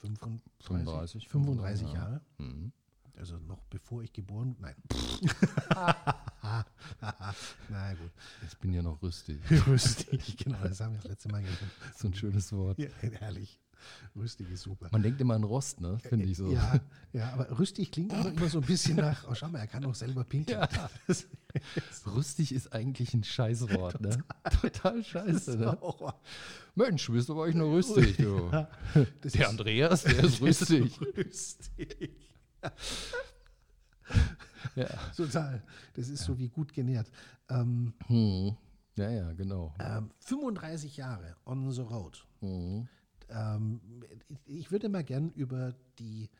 [0.00, 1.94] 35, 35, 35 ja.
[1.94, 2.20] Jahre.
[2.38, 2.72] Mhm.
[3.16, 4.74] Also noch bevor ich geboren Nein.
[7.70, 8.10] Na gut.
[8.46, 9.40] Ich bin ja noch rüstig.
[9.66, 11.58] Rüstig, genau, das haben wir das letzte Mal gehört.
[11.96, 12.78] so ein schönes Wort.
[12.78, 13.60] Ja, herrlich.
[14.16, 14.88] Rüstig ist super.
[14.92, 15.98] Man denkt immer an Rost, ne?
[15.98, 16.50] Finde ich so.
[16.50, 16.80] Ja,
[17.12, 19.84] ja, aber rüstig klingt auch immer so ein bisschen nach, oh schau mal, er kann
[19.84, 20.58] auch selber pinkeln.
[20.58, 20.90] Ja.
[22.06, 24.24] Rüstig ist eigentlich ein Scheißwort, ne?
[24.62, 25.78] Total scheiße, ist ne?
[26.74, 28.48] Mensch, bist aber euch nur rüstig, du.
[28.50, 30.98] das Der ist Andreas, der ist rüstig.
[31.00, 32.10] rüstig.
[34.76, 34.88] Ja.
[35.16, 35.62] Total.
[35.94, 37.10] Das ist so wie gut genährt.
[37.48, 38.56] Ähm, Hm.
[38.96, 39.74] ja, ja, genau.
[39.80, 42.26] ähm, 35 Jahre on the road.
[42.40, 42.88] Mhm.
[43.28, 43.80] Ähm,
[44.46, 46.30] ich würde mal gern über die,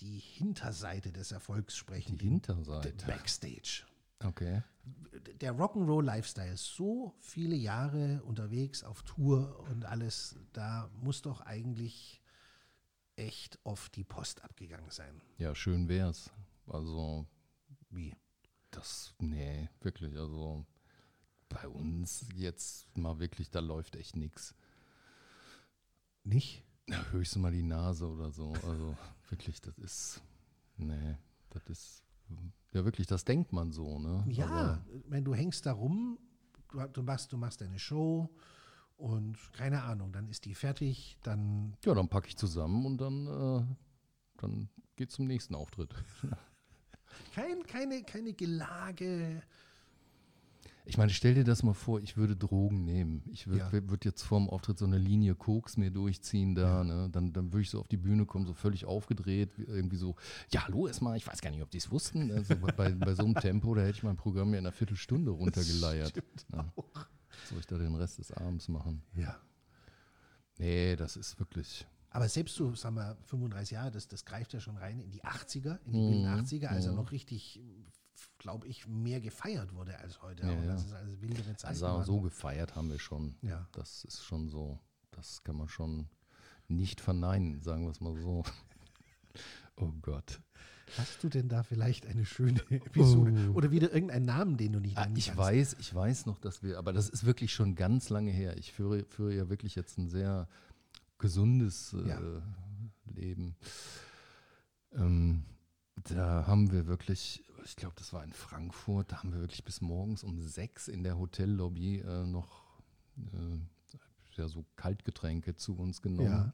[0.00, 2.18] die Hinterseite des Erfolgs sprechen.
[2.18, 3.06] Die Hinterseite.
[3.06, 3.84] Backstage.
[4.22, 4.62] Okay.
[5.40, 12.20] Der Rock'n'Roll-Lifestyle, so viele Jahre unterwegs auf Tour und alles, da muss doch eigentlich
[13.16, 15.20] echt oft die Post abgegangen sein.
[15.38, 16.30] Ja, schön wär's.
[16.66, 17.26] Also,
[17.94, 18.14] Wie?
[18.74, 20.16] das, nee, wirklich.
[20.16, 20.64] Also,
[21.48, 24.54] bei uns jetzt mal wirklich, da läuft echt nichts.
[26.24, 26.64] Nicht?
[26.88, 28.52] Ja, höchstens mal die Nase oder so.
[28.66, 28.96] Also,
[29.28, 30.22] wirklich, das ist,
[30.76, 31.16] nee,
[31.50, 32.02] das ist,
[32.72, 34.24] ja, wirklich, das denkt man so, ne?
[34.28, 36.18] Ja, Aber, wenn du hängst da rum,
[36.70, 38.28] du, du, machst, du machst deine Show
[38.96, 43.26] und keine Ahnung, dann ist die fertig, dann ja, dann packe ich zusammen und dann,
[43.26, 43.76] äh,
[44.38, 45.94] dann geht zum nächsten Auftritt.
[47.34, 49.42] kein, keine, keine Gelage.
[50.86, 53.22] Ich meine, stell dir das mal vor, ich würde Drogen nehmen.
[53.32, 53.72] Ich würde Ja.
[53.88, 57.08] würd jetzt vorm Auftritt so eine Linie Koks mir durchziehen da, ne?
[57.10, 60.14] Dann, dann würde ich so auf die Bühne kommen, so völlig aufgedreht, wie- irgendwie so,
[60.50, 62.30] ja, hallo erstmal, ich weiß gar nicht, ob die es wussten.
[62.30, 65.30] Also bei, bei so einem Tempo, da hätte ich mein Programm ja in einer Viertelstunde
[65.30, 66.12] runtergeleiert.
[66.52, 66.70] Ja.
[67.48, 69.02] Soll ich da den Rest des Abends machen?
[69.16, 69.36] Ja.
[70.58, 71.86] Nee, das ist wirklich.
[72.14, 75.24] Aber selbst so, sagen wir, 35 Jahre, das, das greift ja schon rein in die
[75.24, 76.98] 80er, in die Mhm, wilden 80er, als er mhm.
[76.98, 77.60] noch richtig,
[78.38, 80.46] glaube ich, mehr gefeiert wurde als heute.
[80.46, 80.62] Ja, auch.
[80.62, 80.72] ja.
[80.74, 81.66] Das ist also wildere Zeiten.
[81.66, 83.34] Also so gefeiert haben wir schon.
[83.42, 83.66] Ja.
[83.72, 84.78] Das ist schon so.
[85.10, 86.08] Das kann man schon
[86.68, 88.44] nicht verneinen, sagen wir es mal so.
[89.76, 90.40] Oh Gott.
[90.96, 93.50] Hast du denn da vielleicht eine schöne Episode?
[93.50, 93.54] Oh.
[93.54, 96.78] Oder wieder irgendeinen Namen, den du nicht Ah, ich weiß, ich weiß noch, dass wir,
[96.78, 98.56] aber das ist wirklich schon ganz lange her.
[98.56, 100.46] Ich führe, führe ja wirklich jetzt ein sehr
[101.24, 102.20] gesundes äh, Ja.
[103.06, 103.56] Leben.
[104.92, 105.44] Ähm,
[105.96, 109.10] da haben wir wirklich ich glaube, das war in Frankfurt.
[109.10, 112.64] Da haben wir wirklich bis morgens um sechs in der Hotellobby äh, noch
[113.16, 113.58] äh,
[114.36, 116.28] ja, so Kaltgetränke zu uns genommen.
[116.28, 116.52] Ja.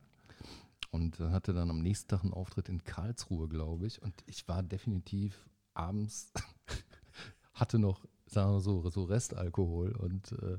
[0.90, 4.02] Und äh, hatte dann am nächsten Tag einen Auftritt in Karlsruhe, glaube ich.
[4.02, 6.32] Und ich war definitiv abends,
[7.54, 9.92] hatte noch, sagen wir so, so Restalkohol.
[9.92, 10.58] Und äh,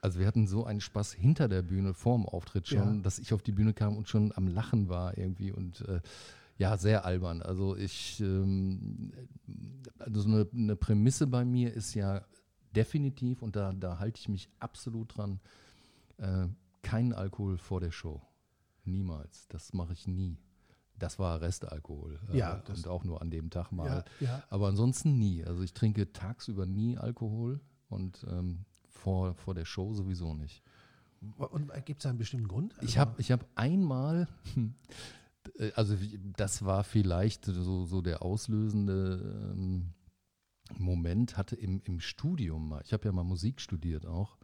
[0.00, 3.02] also wir hatten so einen Spaß hinter der Bühne, vor dem Auftritt schon, Ja.
[3.02, 5.52] dass ich auf die Bühne kam und schon am Lachen war irgendwie.
[5.52, 6.00] Und äh,
[6.58, 7.42] ja, sehr albern.
[7.42, 9.12] Also ich, ähm,
[9.98, 12.22] also so eine, eine Prämisse bei mir ist ja
[12.74, 15.40] definitiv, und da, da halte ich mich absolut dran,
[16.18, 16.46] äh,
[16.82, 18.22] keinen Alkohol vor der Show.
[18.84, 19.46] Niemals.
[19.48, 20.38] Das mache ich nie.
[20.98, 22.18] Das war Restalkohol.
[22.32, 24.04] äh, Ja, das- und auch nur an dem Tag mal.
[24.20, 24.42] Ja, ja.
[24.48, 25.44] Aber ansonsten nie.
[25.44, 28.64] Also ich trinke tagsüber nie Alkohol und ähm,
[29.00, 30.62] vor, vor der Show sowieso nicht.
[31.36, 32.74] Und gibt es einen bestimmten Grund?
[32.80, 34.28] Ich Also- habe ich hab einmal,
[35.58, 35.96] äh, also
[36.36, 39.90] das war vielleicht so, so der auslösende ähm,
[40.78, 44.36] Moment, hatte im, im Studium mal, ich habe ja mal Musik studiert auch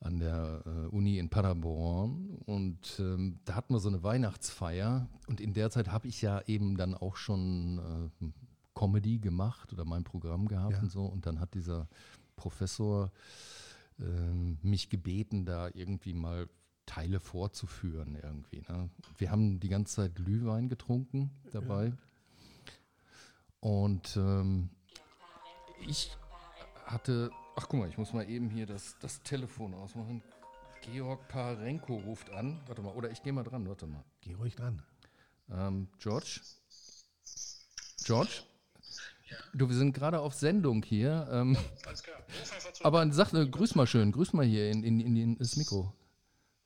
[0.00, 5.40] an der äh, Uni in Paderborn und ähm, da hatten wir so eine Weihnachtsfeier und
[5.40, 8.26] in der Zeit habe ich ja eben dann auch schon äh,
[8.78, 10.80] Comedy gemacht oder mein Programm gehabt Ja.
[10.82, 11.88] und so und dann hat dieser
[12.36, 13.10] Professor
[13.98, 16.48] ähm, mich gebeten, da irgendwie mal
[16.84, 18.62] Teile vorzuführen irgendwie.
[18.68, 18.90] Ne?
[19.18, 21.92] Wir haben die ganze Zeit Glühwein getrunken dabei.
[23.60, 24.70] Und ähm,
[25.86, 26.16] ich
[26.84, 30.22] hatte, ach guck mal, ich muss mal eben hier das, das Telefon ausmachen.
[30.82, 32.60] Georg Parenko ruft an.
[32.66, 34.04] Warte mal, oder ich gehe mal dran, warte mal.
[34.20, 34.82] Geh ruhig dran.
[35.50, 36.40] Ähm, George?
[38.04, 38.42] George?
[39.54, 41.28] Du, wir sind gerade auf Sendung hier.
[41.32, 42.18] Ähm, Alles klar.
[42.82, 45.92] Aber sag, äh, grüß mal schön, grüß mal hier in, in, in, in das Mikro.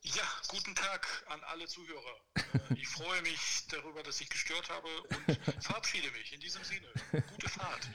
[0.02, 2.16] Ja, guten Tag an alle Zuhörer.
[2.34, 4.88] Äh, Ich freue mich darüber, dass ich gestört habe
[5.28, 6.32] und verabschiede mich.
[6.32, 7.88] In diesem Sinne, gute Fahrt.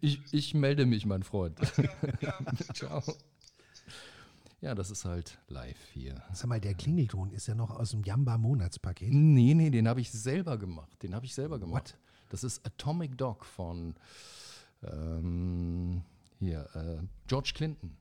[0.00, 1.58] Ich, ich melde mich, mein Freund.
[2.20, 2.38] Ja,
[2.74, 3.02] Ciao.
[4.60, 6.22] Ja, das ist halt live hier.
[6.32, 9.12] Sag mal, der Klingelton ist ja noch aus dem Jamba-Monatspaket.
[9.12, 11.02] Nee, nee, den habe ich selber gemacht.
[11.02, 11.98] Den habe ich selber gemacht.
[12.30, 13.94] Das ist Atomic Dog von
[14.82, 16.02] ähm,
[16.38, 17.96] hier, äh, George Clinton.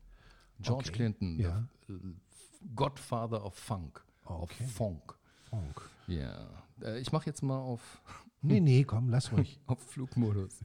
[0.60, 1.68] George Okay, Clinton, ja.
[1.90, 1.94] äh,
[2.76, 4.04] Godfather of Funk.
[4.24, 4.64] Okay.
[4.64, 5.16] Of Funk.
[5.50, 5.82] Funk.
[6.08, 6.48] Ja.
[6.82, 8.02] Äh, ich mache jetzt mal auf,
[8.42, 9.60] Nee, nee, komm, lass ruhig.
[9.68, 10.64] auf Flugmodus.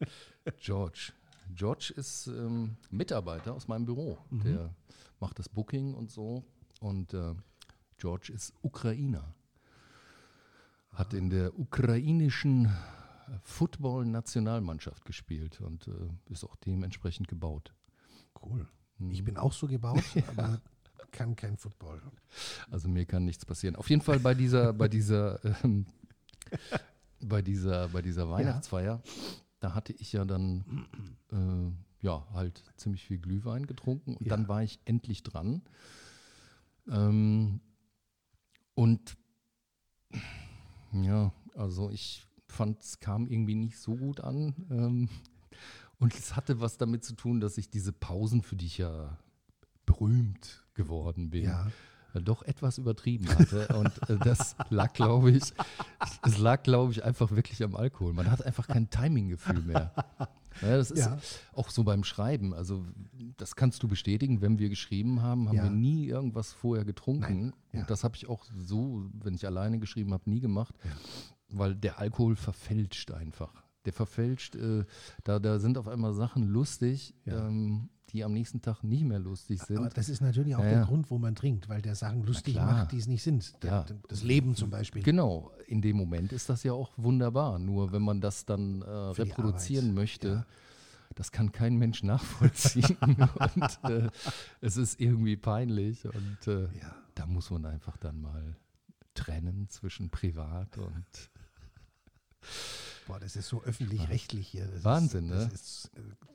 [0.60, 1.12] George.
[1.54, 4.18] George ist ähm, Mitarbeiter aus meinem Büro.
[4.30, 4.74] Der
[5.20, 6.44] macht das Booking und so.
[6.80, 7.34] Und äh,
[7.98, 9.34] George ist Ukrainer.
[10.92, 12.70] Hat in der ukrainischen
[13.42, 17.74] Football-Nationalmannschaft gespielt und äh, ist auch dementsprechend gebaut.
[18.42, 18.68] Cool.
[19.10, 20.60] Ich bin auch so gebaut, aber
[21.12, 22.00] kann kein Football.
[22.70, 23.76] Also mir kann nichts passieren.
[23.76, 25.86] Auf jeden Fall bei dieser, bei dieser, ähm,
[27.20, 29.02] bei dieser, bei dieser Weihnachtsfeier,
[29.60, 30.86] da hatte ich ja dann
[31.32, 34.36] äh, ja halt ziemlich viel Glühwein getrunken und Ja.
[34.36, 35.62] dann war ich endlich dran.
[36.88, 37.60] Ähm,
[38.74, 39.16] und
[40.92, 44.54] ja, also ich fand, es kam irgendwie nicht so gut an.
[44.70, 45.08] Ähm,
[45.98, 49.18] und es hatte was damit zu tun, dass ich diese Pausen, für die ich ja
[49.86, 51.70] berühmt geworden bin, Ja.
[52.16, 53.68] Äh, doch etwas übertrieben hatte.
[53.76, 55.42] Und äh, das lag, glaube ich,
[56.22, 58.12] es lag, glaube ich, einfach wirklich am Alkohol.
[58.12, 59.92] Man hat einfach kein Timinggefühl mehr.
[60.62, 61.18] Ja, das ist Ja.
[61.52, 62.54] auch so beim Schreiben.
[62.54, 62.84] Also,
[63.36, 64.40] das kannst du bestätigen.
[64.40, 65.64] Wenn wir geschrieben haben, haben Ja.
[65.64, 67.52] wir nie irgendwas vorher getrunken.
[67.72, 67.80] Ja.
[67.80, 70.74] Und das habe ich auch so, wenn ich alleine geschrieben habe, nie gemacht,
[71.50, 73.52] weil der Alkohol verfälscht einfach.
[73.84, 74.84] Der verfälscht, äh,
[75.24, 79.62] da, da sind auf einmal Sachen lustig, ähm, die am nächsten Tag nicht mehr lustig
[79.62, 79.78] sind.
[79.78, 80.84] Aber das ist natürlich auch Ja, der ja.
[80.84, 83.52] Grund, wo man trinkt, weil der Sachen lustig macht, die es nicht sind.
[83.62, 83.84] Ja.
[84.08, 85.02] Das Leben zum Beispiel.
[85.02, 87.58] Genau, in dem Moment ist das ja auch wunderbar.
[87.58, 90.46] Nur wenn man das dann äh, reproduzieren möchte,
[91.14, 92.96] das kann kein Mensch nachvollziehen.
[93.00, 94.08] und äh,
[94.60, 96.04] es ist irgendwie peinlich.
[96.06, 96.68] Und äh,
[97.14, 98.56] da muss man einfach dann mal
[99.14, 101.04] trennen zwischen privat und
[103.06, 104.66] Boah, das ist so öffentlich-rechtlich hier.
[104.66, 105.48] Das Wahnsinn, ist, ne?
[105.50, 105.90] Das ist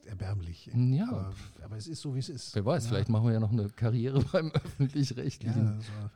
[0.06, 0.70] äh, erbärmlich.
[0.74, 1.08] Ja.
[1.10, 2.56] Aber, aber es ist so, wie es ist.
[2.56, 2.90] wer weiß, ja.
[2.92, 5.66] vielleicht machen wir ja noch eine Karriere beim öffentlich-rechtlichen.
[5.66, 6.10] Ja, so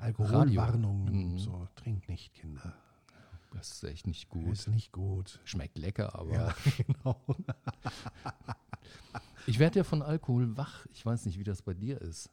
[0.00, 1.38] Alkoholwarnungen, Mhm.
[1.38, 2.74] so trinkt nicht, Kinder.
[3.52, 4.52] Das ist echt nicht gut.
[4.52, 5.40] Ist nicht gut.
[5.44, 6.54] Schmeckt lecker, aber Ja,
[6.86, 7.20] genau.
[9.46, 10.86] ich werde ja von Alkohol wach.
[10.92, 12.30] Ich weiß nicht, wie das bei dir ist.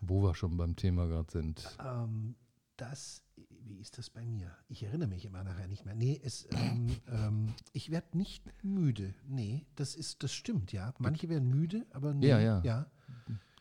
[0.00, 1.76] Wo wir schon beim Thema gerade sind.
[1.84, 2.36] Ähm,
[2.76, 3.22] das,
[3.68, 4.50] wie ist das bei mir?
[4.68, 5.94] Ich erinnere mich immer nachher nicht mehr.
[5.94, 9.14] Nee, es, ähm, ähm, ich werde nicht müde.
[9.26, 10.94] Nee, das ist, das stimmt, ja.
[10.98, 12.62] Manche werden müde, aber nee, Ja, ja.
[12.62, 12.90] ja.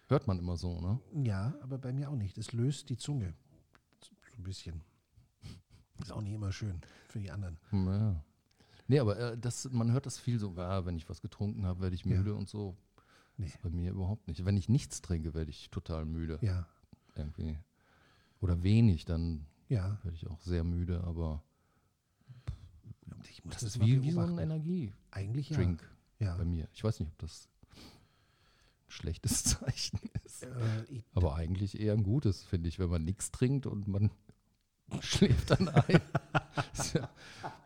[0.07, 0.99] Hört man immer so, ne?
[1.25, 2.37] Ja, aber bei mir auch nicht.
[2.37, 3.33] Es löst die Zunge.
[4.01, 4.81] So ein bisschen.
[6.01, 7.57] Ist auch nicht immer schön für die anderen.
[7.71, 8.23] Ja.
[8.87, 11.81] Nee, aber äh, das, man hört das viel so, ah, wenn ich was getrunken habe,
[11.81, 12.15] werde ich Ja.
[12.17, 12.77] müde und so.
[13.35, 13.45] Nee.
[13.47, 14.45] Das ist bei mir überhaupt nicht.
[14.45, 16.39] Wenn ich nichts trinke, werde ich total müde.
[16.41, 16.65] Ja,
[17.15, 17.57] Irgendwie.
[18.39, 19.97] Oder wenig, dann ja.
[20.03, 21.43] werde ich auch sehr müde, aber
[23.29, 24.37] Ich muss das das ist wie, wie so ein.
[24.37, 25.77] Energie-Drink Eigentlich ja.
[26.19, 26.35] ja.
[26.37, 26.67] bei mir.
[26.73, 27.79] Ich weiß nicht, ob das ein
[28.87, 30.43] schlechtes Zeichen ist.
[30.43, 34.11] Äh, Aber eigentlich eher ein gutes, finde ich, wenn man nichts trinkt und man
[35.01, 36.01] schläft dann ein.
[36.73, 37.09] ist ja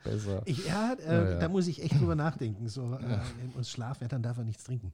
[0.03, 0.41] besser.
[0.45, 1.39] ich, ja, äh, Ja, ja.
[1.39, 2.67] da muss ich echt drüber nachdenken.
[2.67, 3.19] So, äh,
[3.55, 4.91] und Schlaf, ja, dann darf er nichts trinken.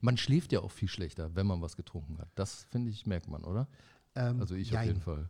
[0.00, 2.28] Man schläft ja auch viel schlechter, wenn man was getrunken hat.
[2.34, 3.68] Das, finde ich, merkt man, oder?
[4.14, 4.86] Ähm, Also ich auf jein.
[4.88, 5.28] jeden Fall.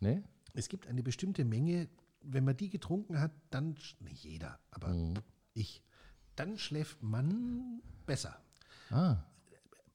[0.00, 0.22] Ne?
[0.54, 1.88] Es gibt eine bestimmte Menge,
[2.22, 5.14] wenn man die getrunken hat, dann, nicht jeder, aber Mhm.
[5.54, 5.82] ich,
[6.36, 8.36] dann schläft man besser.
[8.90, 9.16] Ah,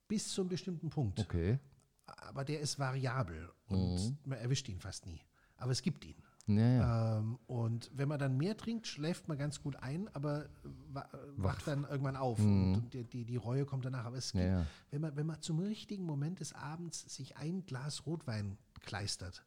[0.08, 1.20] Bis zu einem bestimmten Punkt.
[1.20, 1.60] okay.
[2.06, 4.18] Aber der ist variabel und Mhm.
[4.26, 5.20] man erwischt ihn fast nie.
[5.58, 6.16] Aber es gibt ihn.
[6.48, 7.18] Ja, ja.
[7.18, 10.48] Ähm, und wenn man dann mehr trinkt, schläft man ganz gut ein, aber
[10.90, 14.06] wa wacht dann irgendwann auf und die, die, die Reue kommt danach.
[14.06, 14.40] Aber es Mhm.
[14.40, 14.66] Gibt, ja.
[14.92, 19.44] Wenn, man, wenn man zum richtigen Moment des Abends sich ein Glas Rotwein kleistert,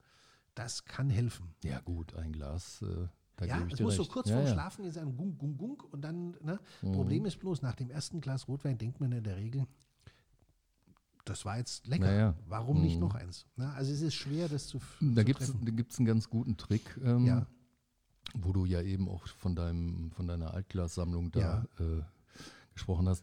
[0.59, 1.55] das kann helfen.
[1.63, 4.13] ja, gut, ein Glas, äh, da Ja, es muss so recht.
[4.13, 4.53] kurz ja, vorm ja.
[4.53, 6.59] Schlafen ist ein Gunk, Gunk, Gunk und dann, ne?
[6.83, 6.93] Mhm.
[6.93, 9.67] Problem ist bloß, nach dem ersten Glas Rotwein denkt man in der Regel,
[11.25, 12.07] das war jetzt lecker.
[12.07, 12.35] Na ja.
[12.49, 13.01] Warum nicht Mhm.
[13.01, 13.47] noch eins?
[13.57, 13.71] Ne?
[13.75, 15.51] Also es ist schwer, das zu, Da gibt es
[15.99, 17.47] einen ganz guten Trick, ähm, Ja.
[18.35, 22.03] wo du ja eben auch von, deinem, von deiner Altglassammlung da äh,
[22.73, 23.23] gesprochen hast.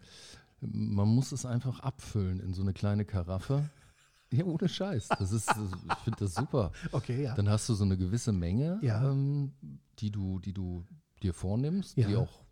[0.62, 3.70] Man muss es einfach abfüllen in so eine kleine Karaffe.
[4.38, 5.08] Ja, ohne Scheiß.
[5.10, 6.72] Das ist, ich finde das super.
[6.92, 7.36] Okay, ja.
[7.36, 9.10] Dann hast du so eine gewisse Menge, Ja.
[9.12, 9.54] ähm,
[10.00, 10.86] die, du, die du
[11.24, 12.08] dir vornimmst, Ja.
[12.08, 12.44] die auch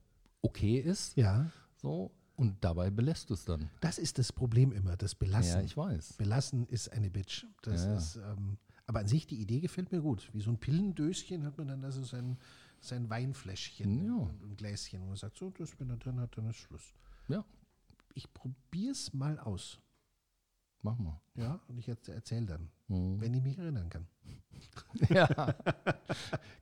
[0.42, 1.16] okay ist.
[1.18, 3.70] ja, So, und dabei belässt du es dann.
[3.82, 5.60] das ist das Problem immer, das Belassen.
[5.60, 6.14] Ja, ich weiß.
[6.14, 7.46] Belassen ist eine Bitch.
[7.62, 7.98] Das Ja, ja.
[7.98, 10.30] ist, ähm, aber an sich, die Idee gefällt mir gut.
[10.34, 12.38] Wie so ein Pillendöschen hat man dann also sein,
[12.82, 14.14] sein Weinfläschchen Ja.
[14.16, 16.94] und ein Gläschen, wo man sagt, so, das, wenn er drin hat, dann ist Schluss.
[17.30, 17.46] Ja,
[18.16, 19.80] Ich probier's mal aus.
[20.84, 21.20] Mach mal.
[21.36, 23.20] Ja, und ich erzähle dann, Mhm.
[23.22, 24.08] wenn ich mich erinnern kann.
[25.10, 25.28] Ja.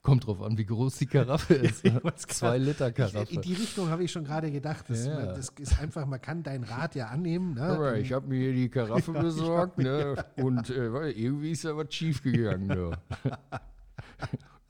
[0.02, 1.86] Kommt drauf an, wie groß die Karaffe ist.
[1.86, 3.34] Ich wollt's Zwei Liter Ich, Karaffe.
[3.34, 4.86] in die Richtung habe ich schon gerade gedacht.
[4.90, 5.16] Das, Ja.
[5.16, 7.54] man, das ist einfach, man kann deinen Rat ja annehmen.
[7.56, 7.62] Ne?
[7.64, 10.26] Aber ich habe mir hier die Karaffe Ja, ich besorgt ne?
[10.38, 12.68] und äh, irgendwie ist ja was schief gegangen.
[12.68, 12.92] Ne?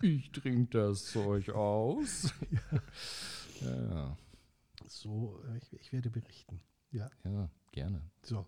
[0.04, 2.34] Ich trinke das Zeug aus.
[3.62, 4.18] Ja,
[4.88, 6.60] So, äh, ich, ich werde berichten.
[6.92, 8.02] Ja, ja, gerne.
[8.24, 8.46] so.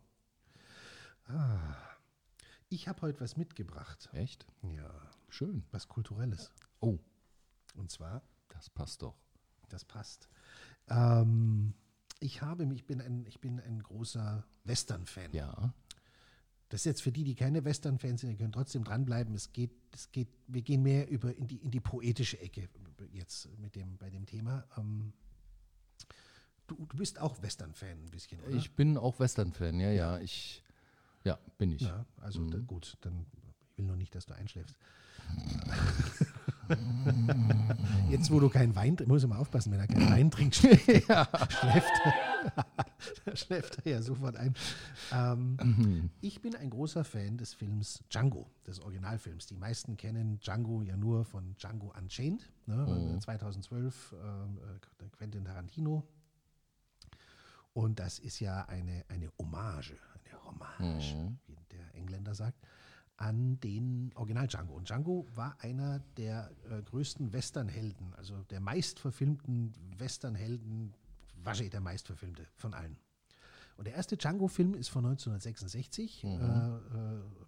[1.27, 1.75] Ah,
[2.69, 4.09] ich habe heute was mitgebracht.
[4.13, 4.45] Echt?
[4.63, 4.89] Ja,
[5.29, 5.63] Schön.
[5.71, 6.51] was Kulturelles.
[6.79, 6.99] Oh,
[7.75, 9.15] Und zwar, das passt doch.
[9.69, 10.27] das passt.
[10.89, 11.73] Ähm,
[12.19, 15.31] ich habe mich, ich bin ein, ich bin ein großer Western-Fan.
[15.33, 15.73] Ja.
[16.69, 19.33] Das ist jetzt für die, die keine Western-Fans sind, die können trotzdem dranbleiben.
[19.35, 22.67] Es geht, es geht, wir gehen mehr über in die, in die poetische Ecke
[23.11, 24.65] jetzt mit dem, bei dem Thema.
[24.77, 25.13] Ähm,
[26.67, 28.55] du, du bist auch Western-Fan ein bisschen, oder?
[28.55, 30.19] Ich bin auch Western-Fan, ja, ja.
[30.19, 30.63] Ich,
[31.23, 31.81] ja, bin ich.
[31.81, 32.51] ja, also Mhm.
[32.51, 33.25] da, gut, dann
[33.71, 34.77] ich will nur nicht, dass du einschläfst.
[38.09, 41.91] Jetzt, wo du keinen Wein, muss immer aufpassen, wenn er keinen Wein trinkt, schläft, schläft,
[43.25, 44.53] er- schläft er ja sofort ein.
[45.11, 46.09] Ähm, Mhm.
[46.21, 49.47] ich bin ein großer Fan des Films Django, des Originalfilms.
[49.47, 53.19] Die meisten kennen Django ja nur von Django Unchained, ne, Mhm.
[53.19, 54.59] 2012, ähm,
[54.99, 56.03] äh, Quentin Tarantino.
[57.73, 59.97] Und das ist ja eine, eine Hommage,
[60.59, 61.37] Hommage, Mhm.
[61.47, 62.57] wie der Engländer sagt,
[63.17, 64.73] an den Original Django.
[64.73, 70.93] Und Django war einer der äh, größten Westernhelden, also der meistverfilmten Westernhelden,
[71.43, 72.97] wahrscheinlich der meistverfilmte von allen.
[73.77, 76.39] Und der erste Django-Film ist von 1966 äh, äh,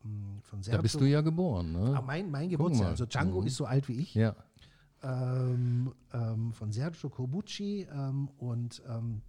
[0.03, 0.73] m, von Sergio.
[0.73, 0.77] Mhm.
[0.77, 1.93] Da bist du ja geboren, ne?
[1.97, 2.87] Ah, mein, mein Geburtstag.
[2.87, 3.47] Also Django Mhm.
[3.47, 4.15] ist so alt wie ich.
[4.15, 4.35] Ja.
[5.03, 9.21] Ähm, ähm, von Sergio Corbucci ähm, und ähm,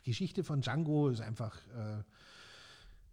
[0.00, 2.02] die Geschichte von Django ist einfach, äh,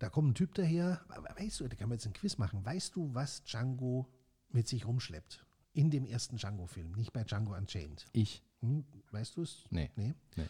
[0.05, 1.01] da kommt ein Typ daher,
[1.35, 4.07] weißt du, da kann man jetzt ein Quiz machen, weißt du, was Django
[4.49, 5.43] mit sich rumschleppt?
[5.73, 8.05] In dem ersten Django-Film, nicht bei Django Unchained.
[8.13, 8.43] Ich.
[8.61, 9.63] Hm, weißt du es?
[9.71, 9.89] Nee.
[9.95, 10.13] Nee.
[10.35, 10.45] Nee.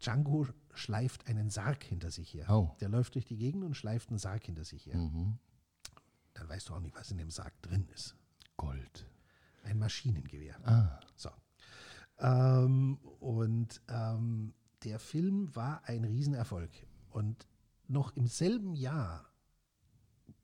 [0.00, 2.50] Django schleift einen Sarg hinter sich her.
[2.50, 2.76] Oh.
[2.80, 4.98] Der läuft durch die Gegend und schleift einen Sarg hinter sich her.
[4.98, 5.38] Mhm.
[6.34, 8.16] Dann weißt du auch nicht, was in dem Sarg drin ist.
[8.58, 9.06] Gold.
[9.64, 10.60] Ein Maschinengewehr.
[10.68, 11.00] Ah.
[11.16, 11.30] So.
[12.18, 14.52] Ähm, und ähm,
[14.84, 16.70] der Film war ein Riesenerfolg.
[17.08, 17.46] Und
[17.90, 19.30] noch im selben Jahr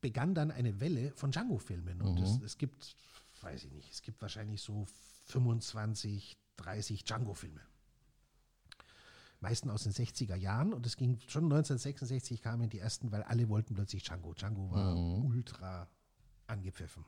[0.01, 2.03] begann dann eine Welle von Django-Filmen.
[2.03, 2.97] Und es, es gibt,
[3.41, 4.87] weiß ich nicht, es gibt wahrscheinlich so
[5.27, 7.61] 25, 30 Django-Filme.
[9.41, 10.73] Meisten aus den 60er Jahren.
[10.73, 14.35] Und es ging schon 1966 kamen die ersten, weil alle wollten plötzlich Django.
[14.35, 15.89] Django war ultra
[16.47, 17.05] angepfiffen.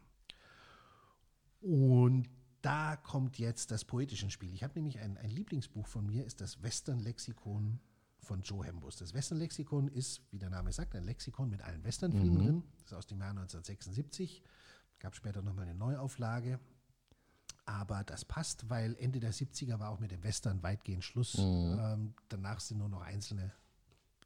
[1.60, 2.28] Und
[2.62, 4.52] da kommt jetzt das poetische Spiel.
[4.54, 7.80] Ich habe nämlich ein, ein Lieblingsbuch von mir, ist das Western-Lexikon
[8.28, 8.96] von Joe Hembus.
[8.96, 12.62] Das Western-Lexikon ist, wie der Name sagt, ein Lexikon mit allen Westernfilmen drin.
[12.76, 14.42] Das ist aus dem Jahr 1976.
[14.98, 16.60] Gab später nochmal eine Neuauflage.
[17.64, 21.36] Aber das passt, weil Ende der 70er war auch mit dem Western weitgehend Schluss.
[21.38, 23.52] Ähm, danach sind nur noch einzelne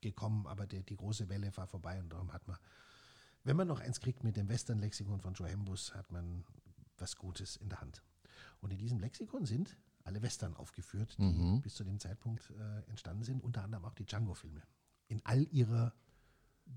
[0.01, 2.57] gekommen, aber die, die große Welle war vorbei und darum hat man,
[3.45, 6.45] wenn man noch eins kriegt mit dem Western-Lexikon von Joe Hembus, hat man
[6.99, 8.03] was Gutes in der Hand.
[8.61, 13.23] Und in diesem Lexikon sind alle Western aufgeführt, die bis zu dem Zeitpunkt äh, entstanden
[13.25, 14.63] sind, unter anderem auch die Django-Filme.
[15.09, 15.93] In all ihrer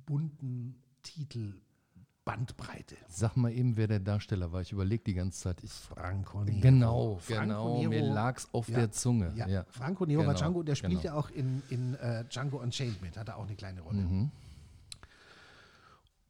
[0.06, 2.98] bunten Titelbandbreite.
[3.08, 4.62] Sag mal eben, wer der Darsteller war.
[4.62, 5.64] Ich überlege die ganze Zeit.
[5.64, 6.60] Ich, Franco Nero.
[6.60, 7.78] genau, Franco genau.
[7.80, 7.90] Nero.
[7.90, 9.32] Mir lag's auf Ja, der Zunge.
[9.36, 9.48] Ja.
[9.48, 9.66] Ja.
[9.70, 11.04] Franco Nero war Genau, Django, der spielt genau.
[11.04, 14.02] ja auch in, in äh, Django Unchained mit, hat er auch eine kleine Rolle.
[14.02, 14.32] Mhm.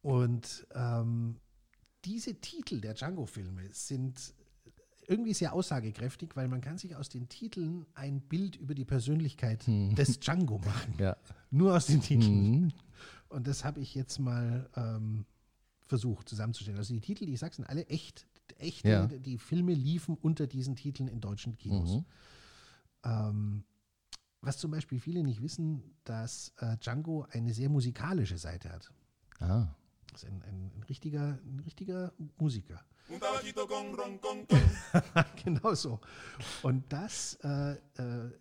[0.01, 1.37] Und ähm,
[2.03, 4.33] diese Titel der Django-Filme sind
[5.07, 9.65] irgendwie sehr aussagekräftig, weil man kann sich aus den Titeln ein Bild über die Persönlichkeit
[9.67, 10.93] des Django machen.
[10.99, 11.17] Ja.
[11.51, 12.51] Nur aus den Titeln.
[12.51, 12.73] Mhm.
[13.29, 15.25] Und das habe ich jetzt mal ähm,
[15.87, 16.77] versucht zusammenzustellen.
[16.77, 18.27] Also die Titel, die ich sage, sind alle echt.
[18.59, 19.07] Echte, Ja.
[19.07, 21.95] die Filme liefen unter diesen Titeln in deutschen Kinos.
[21.97, 22.05] Mhm.
[23.03, 23.63] Ähm,
[24.41, 28.93] was zum Beispiel viele nicht wissen, dass äh, Django eine sehr musikalische Seite hat.
[29.39, 29.67] Ah.
[30.11, 32.85] Das ist ein, ein, ein, richtiger, ein richtiger Musiker.
[33.07, 34.59] Un tabachito con ron con con.
[35.43, 35.99] genau so.
[36.63, 37.77] Und das äh, äh,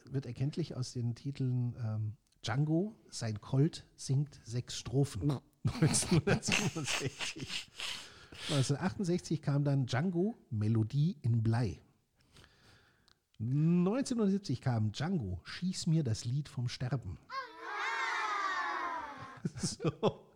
[0.07, 5.41] wird erkenntlich aus den Titeln ähm, Django, sein Colt singt sechs Strophen.
[5.65, 7.71] 1967.
[8.51, 11.81] 1968 kam dann Django, Melodie in Blei.
[13.41, 17.19] 1970 kam Django, schieß mir das Lied vom Sterben.
[19.57, 20.34] so.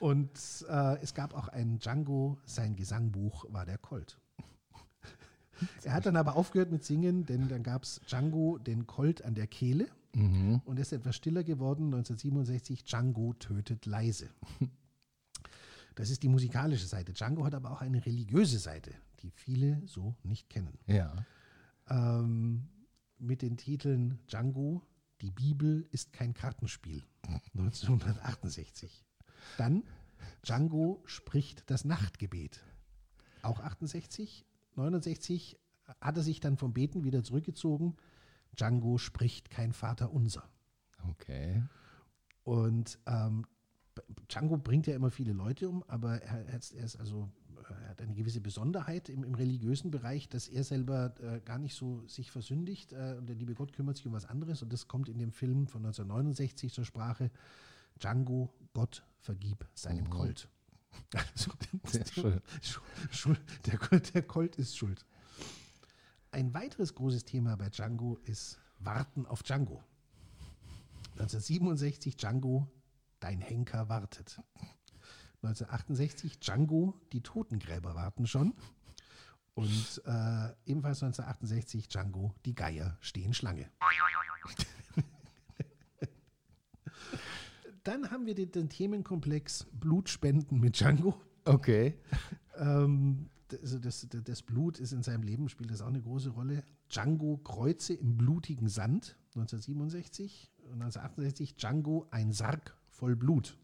[0.00, 0.30] Und
[0.68, 4.18] äh, es gab auch ein Django, sein Gesangbuch war der Colt.
[5.82, 9.34] Er hat dann aber aufgehört mit Singen, denn dann gab es Django den Colt an
[9.34, 10.62] der Kehle Mhm.
[10.64, 11.86] und er ist etwas stiller geworden.
[11.86, 14.30] 1967 Django tötet leise.
[15.96, 17.12] Das ist die musikalische Seite.
[17.12, 20.78] Django hat aber auch eine religiöse Seite, die viele so nicht kennen.
[20.86, 21.12] Ja.
[21.90, 22.68] Ähm,
[23.18, 24.80] mit den Titeln Django,
[25.22, 27.02] die Bibel ist kein Kartenspiel.
[27.56, 29.04] 1968.
[29.56, 29.82] Dann
[30.42, 32.60] Django spricht das Nachtgebet.
[33.42, 34.44] Auch 68.
[34.76, 35.58] 69
[36.00, 37.96] hat er sich dann vom Beten wieder zurückgezogen.
[38.56, 40.48] Django spricht kein Vater unser.
[41.10, 41.62] Okay.
[42.44, 43.46] Und ähm,
[44.28, 47.30] Django bringt ja immer viele Leute um, aber er, er ist also
[47.70, 51.74] er hat eine gewisse Besonderheit im, im religiösen Bereich, dass er selber äh, gar nicht
[51.74, 54.88] so sich versündigt äh, und der liebe Gott kümmert sich um was anderes und das
[54.88, 57.30] kommt in dem Film von 1969 zur Sprache.
[57.98, 60.48] Django, Gott vergib seinem Colt.
[61.14, 61.52] Also,
[61.86, 62.40] Sehr schön.
[62.60, 62.80] Schu-
[63.12, 65.04] Schuld, der, Colt, der Colt ist schuld.
[66.32, 69.82] Ein weiteres großes Thema bei Django ist Warten auf Django.
[71.12, 72.66] 1967 Django,
[73.20, 74.40] dein Henker wartet.
[75.42, 78.54] 1968 Django, die Totengräber warten schon.
[79.54, 83.70] Und äh, ebenfalls 1968 Django, die Geier stehen Schlange.
[87.88, 91.14] Dann haben wir den, den Themenkomplex Blutspenden mit Django.
[91.46, 91.94] Okay.
[92.60, 96.30] Ähm, also das, das, das Blut ist in seinem Leben, spielt das auch eine große
[96.30, 96.64] Rolle.
[96.88, 100.50] Django Kreuze im blutigen Sand, 1967.
[100.64, 103.56] Und 1968 Django ein Sarg voll Blut.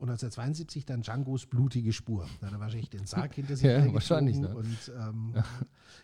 [0.00, 2.26] Und 1972 dann Djangos blutige Spur.
[2.40, 4.56] Da hat er wahrscheinlich den Sarg hinter sich Ja, wahrscheinlich, ne?
[4.56, 5.34] Und ähm,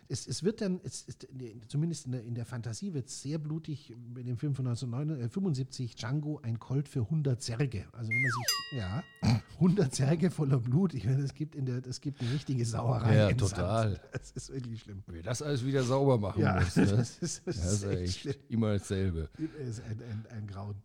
[0.09, 1.27] es, es wird dann, es ist,
[1.69, 5.95] zumindest in der, in der Fantasie wird es sehr blutig mit dem Film von 1975,
[5.97, 7.87] Django, ein Colt für 100 Särge.
[7.93, 11.85] Also wenn man sich, ja, 100 Särge voller Blut, ich meine, es gibt, in der,
[11.87, 13.17] es gibt eine richtige Sauerei.
[13.17, 13.93] Ja, total.
[13.93, 14.01] Sand.
[14.13, 15.05] Das ist wirklich schlimm.
[15.07, 16.77] Wer das alles wieder sauber machen Ja, muss.
[16.77, 16.85] Ne?
[16.85, 18.35] das ist, das Das ist echt echt schlimm.
[18.51, 19.31] immer dasselbe.
[19.67, 20.77] ist ein, ein, ein Grauen.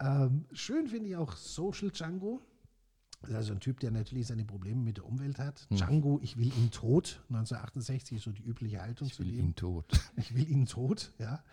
[0.00, 2.40] Ähm, schön finde ich auch Social Django.
[3.22, 5.66] Das ist also ein Typ, der natürlich seine Probleme mit der Umwelt hat.
[5.68, 5.76] Hm.
[5.76, 7.22] Django, ich will ihn tot.
[7.28, 9.46] 1968 ist so die übliche Haltung Ich zu will dem.
[9.48, 9.84] ihn tot.
[10.16, 11.44] Ich will ihn tot, ja.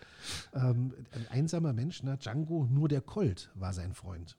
[0.54, 2.16] Ähm, ein einsamer Mensch, ne?
[2.16, 4.38] Django, nur der Colt war sein Freund.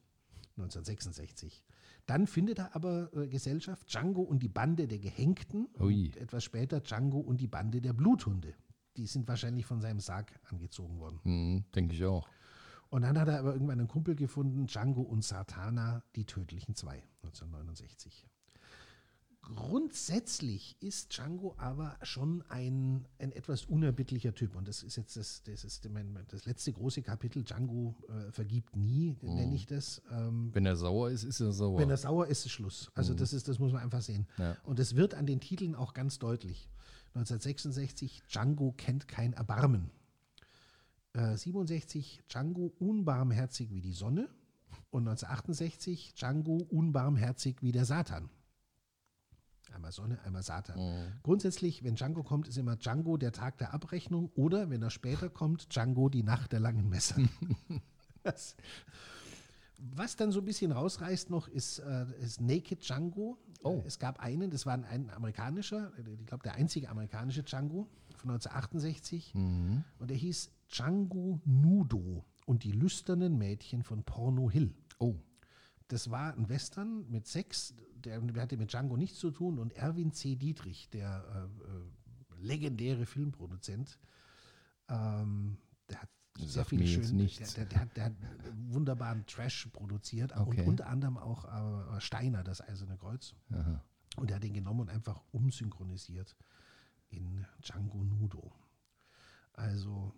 [0.58, 1.64] 1966.
[2.08, 5.68] Dann findet er aber äh, Gesellschaft Django und die Bande der Gehängten.
[5.80, 6.08] Ui.
[6.08, 8.56] Und etwas später Django und die Bande der Bluthunde.
[8.98, 11.20] Die sind wahrscheinlich von seinem Sarg angezogen worden.
[11.24, 12.28] Hm, Denke ich auch.
[12.90, 17.04] Und dann hat er aber irgendwann einen Kumpel gefunden, Django und Satana, die tödlichen zwei,
[17.24, 18.26] 1969.
[19.56, 24.56] Grundsätzlich ist Django aber schon ein, ein etwas unerbittlicher Typ.
[24.56, 27.44] Und das ist jetzt das, das, ist mein, das letzte große Kapitel.
[27.44, 30.02] Django äh, vergibt nie, nenne ich das.
[30.12, 31.80] Ähm, Wenn er sauer ist, ist er sauer.
[31.80, 32.92] wenn er sauer ist, ist Schluss.
[32.94, 34.28] Also das ist, das muss man einfach sehen.
[34.38, 34.56] Ja.
[34.64, 36.70] Und das wird an den Titeln auch ganz deutlich.
[37.16, 39.90] 1966 Django kennt kein Erbarmen.
[41.14, 44.30] Äh, 67 Django unbarmherzig wie die Sonne.
[44.92, 48.30] Und 1968 Django unbarmherzig wie der Satan.
[49.74, 50.80] Einmal Sonne, einmal Satan.
[51.24, 55.30] Grundsätzlich, wenn Django kommt, ist immer Django der Tag der Abrechnung oder, wenn er später
[55.30, 57.16] kommt, Django die Nacht der langen Messer.
[58.24, 58.56] das,
[59.78, 63.38] was dann so ein bisschen rausreißt noch, ist, äh, ist Naked Django.
[63.62, 63.82] Oh.
[63.84, 67.44] Äh, Es gab einen, das war ein, ein amerikanischer, äh, ich glaube der einzige amerikanische
[67.44, 69.34] Django von 1968.
[70.00, 74.74] Und der hieß Django Nudo und die lüsternen Mädchen von Porno Hill.
[75.00, 75.16] Oh,
[75.88, 79.74] Das war ein Western mit Sex, der, der hatte mit Django nichts zu tun und
[79.74, 80.36] Erwin C.
[80.36, 84.00] Dietrich, der äh, äh, legendäre Filmproduzent,
[84.90, 85.58] ähm,
[85.90, 88.14] der hat Das sehr viele schöne, der, der, der, hat, der hat
[88.70, 90.62] wunderbaren Trash produziert Okay.
[90.62, 93.34] und unter anderem auch äh, Steiner, das Eiserne Kreuz.
[93.52, 93.84] aha.
[94.18, 96.36] Und er hat den genommen und einfach umsynchronisiert
[97.10, 98.52] in Django Nudo.
[99.54, 100.14] Also,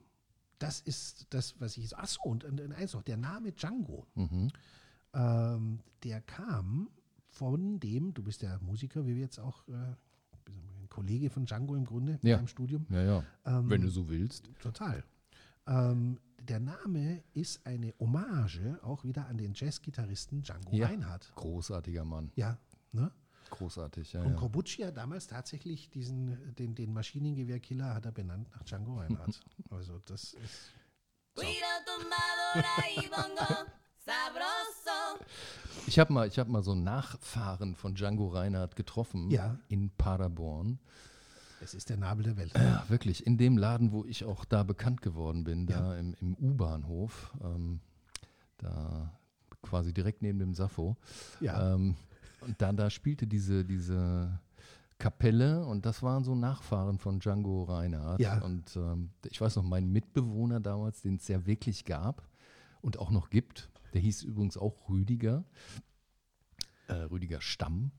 [0.62, 1.96] das ist das, was ich.
[1.98, 4.50] Achso, und, und, und eins noch: der Name Django, Mhm.
[5.14, 6.90] ähm, der kam
[7.30, 11.76] von dem, du bist ja Musiker, wie wir jetzt auch, äh, ein Kollege von Django
[11.76, 12.38] im Grunde Ja.
[12.38, 12.86] im Studium.
[12.90, 13.24] Ja, ja.
[13.46, 14.50] Ähm, Wenn du so willst.
[14.62, 15.04] Total.
[15.68, 20.88] Ähm, der Name ist eine Hommage auch wieder an den Jazzgitarristen Django Ja.
[20.88, 21.32] Reinhardt.
[21.36, 22.32] Großartiger Mann.
[22.36, 22.58] Ja,
[22.92, 23.12] ne?
[23.52, 24.22] Großartig, ja.
[24.24, 24.38] Und ja.
[24.40, 29.40] Corbucci hat damals tatsächlich diesen, den, den Maschinengewehrkiller hat er benannt nach Django Reinhardt.
[29.70, 30.72] also das ist
[34.06, 35.24] sabroso.
[35.88, 39.58] Ich habe mal, ich hab mal so einen Nachfahren von Django Reinhardt getroffen Ja.
[39.68, 40.80] in Paderborn.
[41.62, 42.54] es ist der Nabel der Welt.
[42.56, 43.26] Ja, wirklich.
[43.26, 47.82] In dem Laden, wo ich auch da bekannt geworden bin, da im, im U-Bahnhof, ähm,
[48.58, 49.12] da
[49.62, 50.98] quasi direkt neben dem Sappho.
[51.40, 51.74] Ja.
[51.76, 51.96] Ähm,
[52.42, 54.40] und da, da spielte diese, diese
[54.98, 58.20] Kapelle und das waren so Nachfahren von Django Reinhardt.
[58.20, 58.40] Ja.
[58.42, 62.28] Und ähm, ich weiß noch, mein Mitbewohner damals, den es ja wirklich gab
[62.82, 65.44] und auch noch gibt, der hieß übrigens auch Rüdiger,
[66.88, 67.92] äh, Rüdiger Stamm.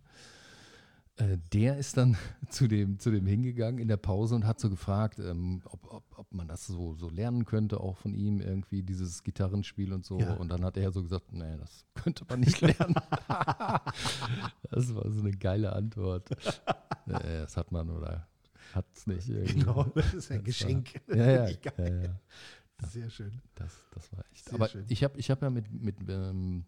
[1.23, 2.16] Äh, der ist dann
[2.49, 6.18] zu dem, zu dem hingegangen in der Pause und hat so gefragt, ähm, ob, ob,
[6.18, 10.18] ob man das so, so lernen könnte, auch von ihm irgendwie, dieses Gitarrenspiel und so.
[10.18, 10.35] Ja.
[10.35, 12.95] Und dann hat er so gesagt, nee, das könnte man nicht lernen.
[14.70, 16.29] das war so eine geile Antwort.
[17.07, 18.27] nee, das hat man oder
[18.73, 19.29] hat es nicht.
[19.29, 19.61] Irgendwie.
[19.61, 21.01] Genau, das ist ein Das Geschenk.
[21.07, 22.20] War, ja, ja, ja, ja.
[22.89, 23.41] Sehr schön.
[23.55, 24.47] Das, das war echt.
[24.47, 24.85] Sehr Aber schön.
[24.89, 26.64] ich habe ich hab ja mit, mit ähm,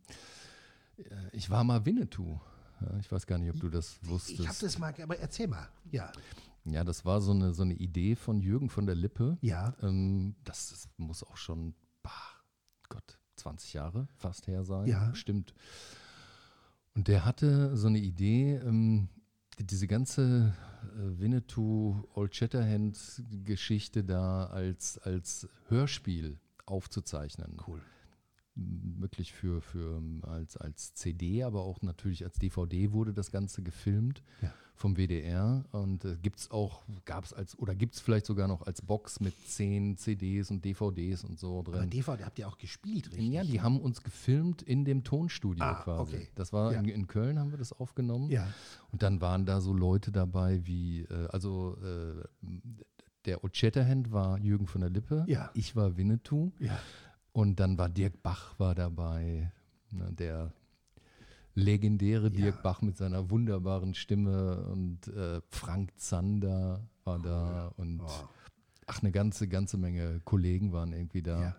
[0.96, 1.02] äh,
[1.32, 2.38] ich war mal Winnetou.
[2.80, 4.40] Ja, ich weiß gar nicht, ob du das wusstest.
[4.40, 5.68] Ich habe das mal, aber erzähl mal.
[5.90, 6.12] Ja,
[6.64, 9.36] Ja, das war so eine, so eine Idee von Jürgen von der Lippe.
[9.40, 12.10] ja, Ähm, das, das muss auch schon, bah,
[12.88, 14.86] Gott, 20 Jahre fast her sein.
[14.86, 15.14] Ja.
[15.14, 15.54] Stimmt.
[16.94, 19.08] Und der hatte so eine Idee, ähm,
[19.58, 20.54] die, diese ganze
[20.96, 27.56] äh, Winnetou Old Shatterhand Geschichte da als, als Hörspiel aufzuzeichnen.
[27.66, 27.82] cool.
[28.56, 34.22] Wirklich für, für als, als CD, aber auch natürlich als DVD wurde das Ganze gefilmt
[34.42, 34.52] Ja.
[34.76, 38.62] vom WDR und äh, gibt's auch, gab es als, oder gibt es vielleicht sogar noch
[38.64, 41.90] als Box mit 10 CDs und DVDs und so Aber drin.
[41.90, 43.32] DVD habt ihr auch gespielt, richtig?
[43.32, 46.14] Ja, die haben uns gefilmt in dem Tonstudio Ah, quasi.
[46.16, 46.28] okay.
[46.36, 46.78] Das war Ja.
[46.78, 48.30] in, in Köln, haben wir das aufgenommen.
[48.30, 48.46] Ja,
[48.92, 52.22] Und dann waren da so Leute dabei wie, äh, also äh,
[53.24, 55.50] der Old Shatterhand war Jürgen von der Lippe, Ja.
[55.54, 56.78] ich war Winnetou ja.
[57.34, 59.52] Und dann war Dirk Bach war dabei,
[59.90, 60.52] ne, der
[61.54, 62.30] legendäre Ja.
[62.30, 68.28] Dirk Bach mit seiner wunderbaren Stimme und äh, Frank Zander war da und Oh,
[68.86, 71.40] ach, eine ganze, ganze Menge Kollegen waren irgendwie da.
[71.42, 71.56] ja.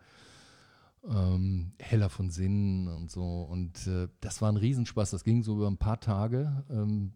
[1.07, 3.43] Ähm, Heller von Sinnen und so.
[3.43, 5.11] Und äh, das war ein Riesenspaß.
[5.11, 6.63] Das ging so über ein paar Tage.
[6.71, 7.13] Ähm,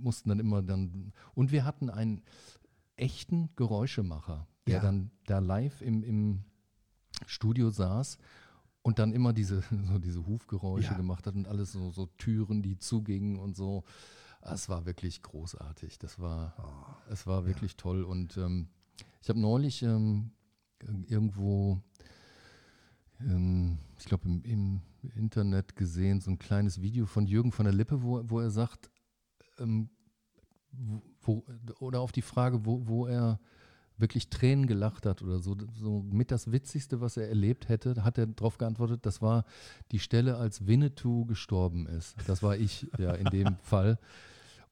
[0.00, 1.12] mussten dann immer dann.
[1.34, 2.22] Und wir hatten einen
[2.96, 4.80] echten Geräuschemacher, der Ja.
[4.82, 6.44] dann da live im, im
[7.26, 8.18] Studio saß
[8.82, 10.96] und dann immer diese, so diese Hufgeräusche Ja.
[10.96, 13.84] gemacht hat und alles so, so Türen, die zugingen und so.
[14.42, 15.98] Es war wirklich großartig.
[15.98, 18.02] Das war, Oh, es war wirklich toll.
[18.04, 18.68] Und ähm,
[19.22, 20.32] ich habe neulich ähm,
[20.82, 21.80] ir- irgendwo,
[23.20, 24.80] ähm, ich glaube im, im
[25.14, 28.90] Internet gesehen, so ein kleines Video von Jürgen von der Lippe, wo, wo er sagt,
[29.58, 29.88] ähm,
[31.22, 31.44] wo,
[31.78, 33.38] oder auf die Frage, wo, wo er
[33.96, 38.18] wirklich Tränen gelacht hat oder so, so mit das Witzigste, was er erlebt hätte, hat
[38.18, 39.44] er darauf geantwortet, das war
[39.92, 42.16] die Stelle, als Winnetou gestorben ist.
[42.26, 43.98] Das war ich ja in dem Fall.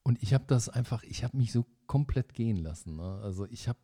[0.03, 2.97] Und ich habe das einfach, ich habe mich so komplett gehen lassen.
[2.97, 3.19] Ne?
[3.23, 3.79] Also ich habe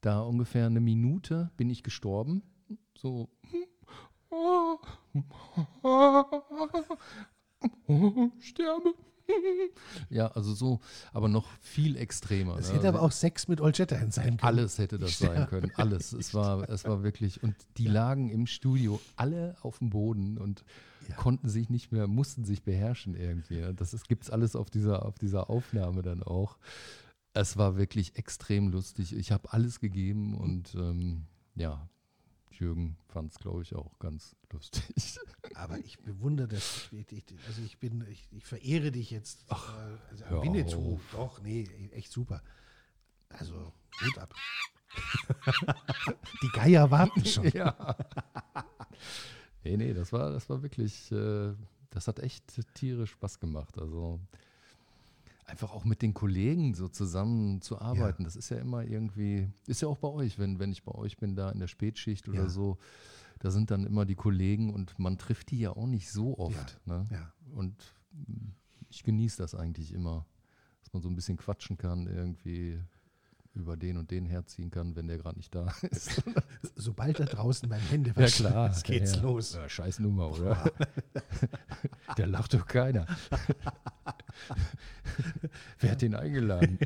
[0.00, 2.42] da ungefähr eine Minute bin ich gestorben.
[2.96, 3.28] So.
[8.40, 8.94] Sterbe.
[10.08, 10.80] Ja, also so,
[11.12, 12.56] aber noch viel extremer.
[12.58, 12.76] Es ne?
[12.76, 14.40] hätte aber Also auch Sex mit Old Shatterhand sein können.
[14.42, 16.12] alles hätte das sein können, alles.
[16.12, 20.64] Es war, es war wirklich, und die lagen im Studio alle auf dem Boden und
[21.16, 23.64] konnten sich nicht mehr, mussten sich beherrschen irgendwie.
[23.74, 26.58] Das gibt es alles auf dieser, auf dieser Aufnahme dann auch.
[27.32, 29.16] Es war wirklich extrem lustig.
[29.16, 31.88] Ich habe alles gegeben und ähm, ja,
[32.60, 35.18] Jürgen fand es, glaube ich, auch ganz lustig.
[35.54, 36.88] Aber ich bewundere das.
[37.46, 39.44] Also ich bin, ich, ich verehre dich jetzt.
[39.50, 39.54] äh,
[40.10, 40.94] also hör Winnetou.
[40.94, 41.00] auf.
[41.12, 42.42] Doch, nee, echt super.
[43.30, 44.34] Also, Hut ab.
[46.42, 47.48] Die Geier warten schon.
[47.48, 47.96] ja.
[49.64, 51.54] nee, nee, das war, das war wirklich, äh,
[51.90, 52.44] das hat echt
[52.74, 53.78] tierisch Spaß gemacht.
[53.78, 54.20] Also
[55.50, 58.24] einfach auch mit den Kollegen so zusammen zu arbeiten.
[58.24, 61.16] Das ist ja immer irgendwie, ist ja auch bei euch, wenn, wenn ich bei euch
[61.18, 62.48] bin, da in der Spätschicht oder Ja.
[62.48, 62.78] so,
[63.40, 66.80] da sind dann immer die Kollegen und man trifft die ja auch nicht so oft.
[66.86, 67.06] Ne?
[67.10, 67.32] Ja.
[67.54, 67.74] Und
[68.88, 70.26] ich genieße das eigentlich immer,
[70.82, 72.80] dass man so ein bisschen quatschen kann, irgendwie
[73.60, 76.22] über den und den herziehen kann, wenn der gerade nicht da ist.
[76.74, 79.22] Sobald da draußen beim Händewaschen ist, geht's ja.
[79.22, 79.54] los.
[79.54, 80.72] Ja, scheiß Nummer, oder?
[82.16, 83.06] Der lacht doch keiner.
[85.78, 86.78] Wer hat den eingeladen?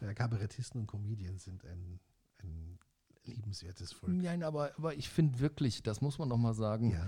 [0.00, 2.00] Ja, Kabarettisten und Comedians sind ein,
[2.42, 2.78] ein
[3.24, 4.12] liebenswertes Volk.
[4.12, 7.06] Nein, aber, aber ich finde wirklich, das muss man doch mal sagen, Ja,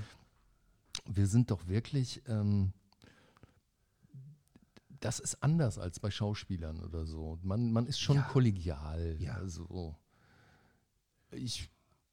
[1.06, 2.72] wir sind doch wirklich, ähm,
[5.04, 7.38] das ist anders als bei Schauspielern oder so.
[7.42, 8.22] Man, man ist schon Ja.
[8.22, 9.16] kollegial.
[9.20, 9.34] Ja.
[9.34, 9.96] Also,
[11.30, 11.70] ich,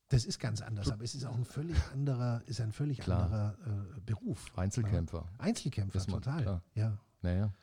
[0.10, 3.24] das ist ganz anders, aber es ist auch ein völlig anderer, ist ein völlig Klar.
[3.26, 3.58] anderer
[3.96, 4.52] äh, Beruf.
[4.58, 5.28] Einzelkämpfer.
[5.38, 6.42] Einzelkämpfer, Ist man, total.
[6.42, 6.64] klar.
[6.76, 6.98] Ja.
[7.22, 7.54] Naja,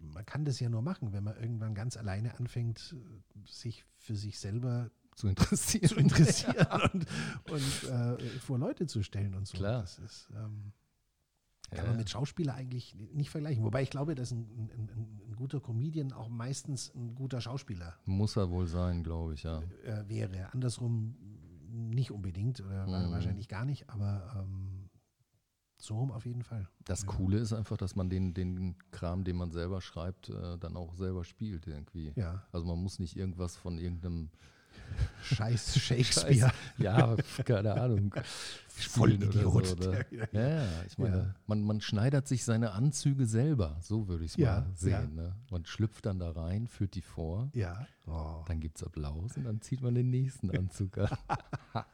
[0.00, 2.94] Man kann das ja nur machen, wenn man irgendwann ganz alleine anfängt,
[3.46, 5.88] sich für sich selber zu interessieren.
[5.88, 7.06] zu interessieren und,
[7.50, 9.56] und äh, vor Leute zu stellen und so.
[9.56, 9.80] Klar.
[9.82, 10.72] Das ist, ähm,
[11.72, 11.90] kann Ja.
[11.90, 13.64] man mit Schauspieler eigentlich nicht vergleichen.
[13.64, 14.46] Wobei ich glaube, dass ein,
[14.76, 14.88] ein,
[15.28, 19.60] ein, guter Comedian auch meistens ein guter Schauspieler Muss er wohl sein, glaube ich, ja.
[19.84, 20.52] äh, wäre.
[20.52, 21.16] Andersrum
[21.70, 23.10] nicht unbedingt oder Mhm.
[23.10, 24.88] wahrscheinlich gar nicht, aber ähm,
[25.78, 26.68] so rum auf jeden Fall.
[26.84, 30.76] Das Coole ist einfach, dass man den, den Kram, den man selber schreibt, äh, dann
[30.76, 32.12] auch selber spielt irgendwie.
[32.14, 34.30] Ja, Also man muss nicht irgendwas von irgendeinem
[35.24, 36.52] scheiß Shakespeare.
[36.78, 38.14] Ja, keine Ahnung.
[38.68, 39.34] Vollidiot.
[39.34, 40.04] So, oder?
[40.12, 41.34] Ja, Ja, ja, ich meine, Ja.
[41.46, 45.14] Man, man schneidert sich seine Anzüge selber, so würde ich es Ja, mal sehen.
[45.14, 45.36] Ne?
[45.50, 47.86] Man schlüpft dann da rein, führt die vor, Ja.
[48.06, 48.42] Oh.
[48.48, 51.08] dann gibt es Applaus und dann zieht man den nächsten Anzug an.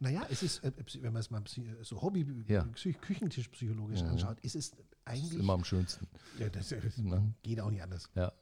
[0.00, 2.62] Naja, es ist, äh, psy- wenn man es mal psy- so Hobby, Ja.
[2.74, 4.08] psych- küchentischpsychologisch Mhm.
[4.08, 6.06] anschaut, ist es Das ist eigentlich, immer am schönsten.
[6.38, 7.32] ja, das, das Ne?
[7.42, 8.08] geht auch nicht anders.
[8.14, 8.32] Ja,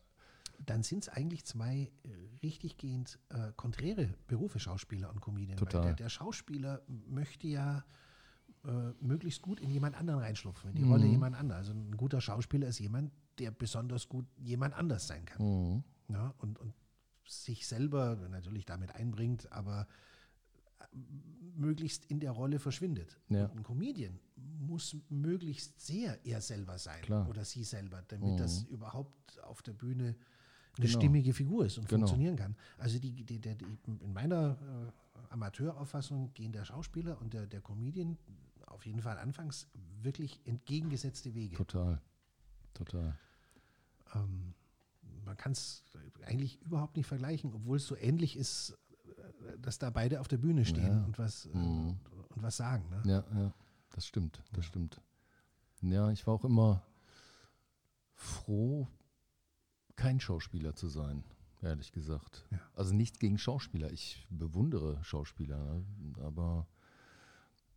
[0.65, 2.09] Dann sind es eigentlich zwei äh,
[2.43, 5.57] richtiggehend äh, konträre Berufe, Schauspieler und Comedian.
[5.59, 5.83] Total.
[5.83, 7.85] der, der Schauspieler möchte ja
[8.65, 10.93] äh, möglichst gut in jemand anderen reinschlupfen, in die Mhm.
[10.93, 11.69] Rolle jemand anderes.
[11.69, 15.43] Also ein guter Schauspieler ist jemand, der besonders gut jemand anders sein kann.
[15.43, 15.85] Mhm.
[16.09, 16.75] Ja, und, und
[17.27, 19.89] sich selber natürlich damit einbringt, aber
[20.81, 20.97] äh,
[21.57, 23.19] möglichst in der Rolle verschwindet.
[23.31, 23.47] Ja.
[23.51, 27.29] Ein Comedian muss möglichst sehr er selber sein Klar.
[27.29, 28.37] oder sie selber, damit Mhm.
[28.37, 30.15] das überhaupt auf der Bühne
[30.77, 30.99] eine Genau.
[30.99, 32.07] stimmige Figur ist und Genau.
[32.07, 32.57] funktionieren kann.
[32.79, 33.67] Also die, die, der, die,
[34.01, 38.17] in meiner äh, Amateurauffassung gehen der Schauspieler und der, der Comedian
[38.67, 39.69] auf jeden Fall anfangs
[40.01, 41.57] wirklich entgegengesetzte Wege.
[41.57, 42.01] total.
[42.75, 43.19] Total.
[44.15, 44.55] Ähm,
[45.25, 45.85] man kann es
[46.27, 48.77] eigentlich überhaupt nicht vergleichen, obwohl es so ähnlich ist,
[49.51, 51.05] äh, dass da beide auf der Bühne stehen Ja.
[51.05, 51.99] und, was, äh, Mhm.
[52.35, 52.89] und, was sagen.
[52.89, 53.03] Ne?
[53.05, 53.53] Ja, ja,
[53.91, 55.01] das stimmt, das stimmt.
[55.83, 56.83] Ja, ich war auch immer
[58.15, 58.89] froh,
[59.97, 61.25] kein Schauspieler zu sein,
[61.63, 62.47] ehrlich gesagt.
[62.51, 62.61] Ja.
[62.75, 63.93] Also nichts gegen Schauspieler.
[63.93, 65.85] Ich bewundere Schauspieler, ne?
[66.23, 66.67] aber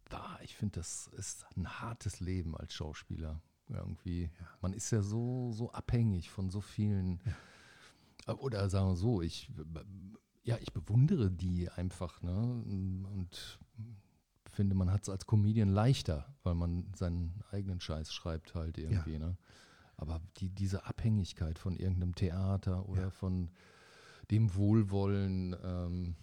[0.10, 3.42] da, ich finde, das ist ein hartes Leben als Schauspieler.
[3.68, 4.30] Irgendwie.
[4.62, 7.20] Man ist ja so, so abhängig von so vielen.
[8.28, 9.52] Oder sagen wir so, ich,
[10.44, 12.36] ja, ich bewundere die einfach, ne?
[12.36, 13.60] Und
[14.56, 19.20] finde, man hat es als Comedian leichter, weil man seinen eigenen Scheiß schreibt halt irgendwie,
[19.20, 19.38] ne?
[19.98, 23.10] Aber die, diese Abhängigkeit von irgendeinem Theater oder Ja.
[23.10, 23.50] von
[24.32, 26.16] dem Wohlwollen ähm,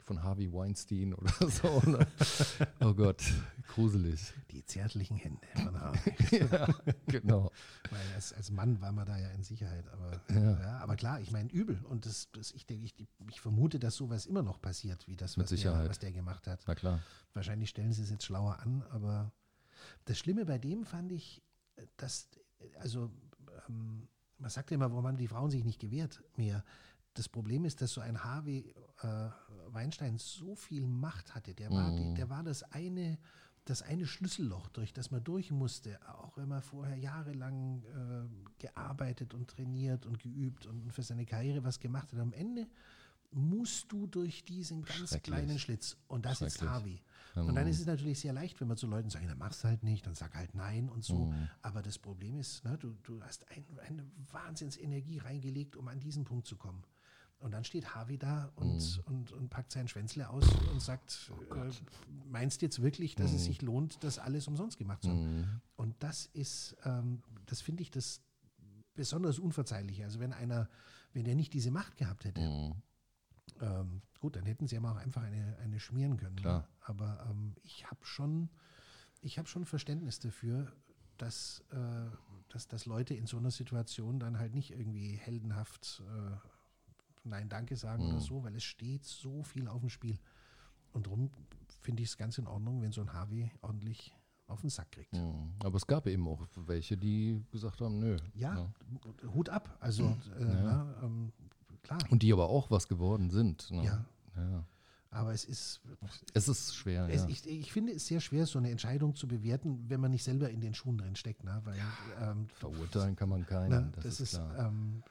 [0.00, 1.80] von Harvey Weinstein oder so.
[1.88, 2.06] Ne?
[2.80, 3.22] oh Gott,
[3.68, 4.34] gruselig.
[4.50, 6.14] Die zärtlichen Hände von Harvey.
[6.50, 6.68] ja,
[7.06, 7.50] genau.
[7.90, 9.88] Weil als, als Mann war man da ja in Sicherheit.
[9.88, 10.60] Aber, Ja.
[10.60, 10.78] ja.
[10.80, 11.78] aber klar, ich meine, übel.
[11.88, 12.94] Und das, das, ich, denke, ich,
[13.30, 16.62] ich vermute, dass sowas immer noch passiert, wie das, was, der, was der gemacht hat.
[16.66, 17.00] Na klar.
[17.32, 19.32] Wahrscheinlich stellen sie es jetzt schlauer an, aber
[20.04, 21.42] das Schlimme bei dem fand ich,
[21.96, 22.28] dass,
[22.80, 23.10] also,
[23.68, 24.08] ähm,
[24.38, 26.64] man sagt ja immer, warum haben die Frauen sich nicht gewehrt mehr.
[27.14, 29.28] Das Problem ist, dass so ein Harvey äh,
[29.68, 31.54] Weinstein so viel Macht hatte.
[31.54, 32.14] Der war, die, Mhm.
[32.16, 33.18] der war das eine
[33.66, 39.32] das eine Schlüsselloch, durch das man durch musste, auch wenn man vorher jahrelang äh, gearbeitet
[39.32, 42.18] und trainiert und geübt und für seine Karriere was gemacht hat.
[42.18, 42.66] Am Ende
[43.30, 45.96] musst du durch diesen ganz kleinen Schlitz.
[46.08, 47.02] Und das ist Schrecklich.
[47.34, 47.48] Harvey.
[47.48, 49.82] Und dann ist es natürlich sehr leicht, wenn man zu Leuten sagt, dann mach's halt
[49.82, 51.26] nicht, dann sag halt nein und so.
[51.26, 51.48] Mhm.
[51.62, 56.24] Aber das Problem ist, ne, du, du hast ein, eine Wahnsinnsenergie reingelegt, um an diesen
[56.24, 56.82] Punkt zu kommen.
[57.40, 59.02] Und dann steht Harvey da und, Mhm.
[59.04, 61.70] und, und packt sein Schwänzle aus und sagt, Oh äh,
[62.30, 63.36] meinst du jetzt wirklich, dass Mhm.
[63.36, 65.60] es sich lohnt, das alles umsonst gemacht zu haben?
[65.76, 68.22] Und das ist, ähm, das finde ich das
[68.94, 70.04] besonders Unverzeihliche.
[70.04, 70.68] Also wenn einer,
[71.12, 72.74] wenn er nicht diese Macht gehabt hätte, Mhm.
[73.60, 76.36] Ähm, gut, dann hätten sie aber auch einfach eine, eine schmieren können.
[76.36, 76.60] Klar.
[76.60, 76.68] Ne?
[76.80, 78.48] Aber ähm, ich habe schon,
[79.20, 80.72] ich habe schon Verständnis dafür,
[81.18, 82.10] dass, äh,
[82.48, 86.36] dass, dass Leute in so einer Situation dann halt nicht irgendwie heldenhaft äh,
[87.26, 88.10] Nein, danke sagen Mhm.
[88.10, 90.18] oder so, weil es steht so viel auf dem Spiel.
[90.92, 91.30] Und darum
[91.80, 94.14] finde ich es ganz in Ordnung, wenn so ein Harvey ordentlich
[94.46, 95.14] auf den Sack kriegt.
[95.14, 95.54] Mhm.
[95.64, 98.18] Aber es gab eben auch welche, die gesagt haben, nö.
[98.34, 98.70] Ja,
[99.32, 99.74] Hut ab.
[99.80, 100.04] Also,
[100.38, 100.62] äh, Ja.
[100.62, 101.32] na, ähm,
[101.84, 101.98] klar.
[102.10, 103.70] Und die aber auch was geworden sind.
[103.70, 103.84] Ne?
[103.84, 104.04] Ja.
[104.36, 104.64] ja.
[105.10, 105.80] Aber es ist,
[106.32, 107.28] Es ist schwer, Es, ja.
[107.28, 110.50] ich, ich finde es sehr schwer, so eine Entscheidung zu bewerten, wenn man nicht selber
[110.50, 111.44] in den Schuhen drin steckt.
[111.44, 111.60] Ne?
[111.64, 111.80] Weil,
[112.20, 114.66] ähm, Verurteilen kann man keinen, ne, das, das, ist, ist, klar.
[114.66, 115.04] ähm,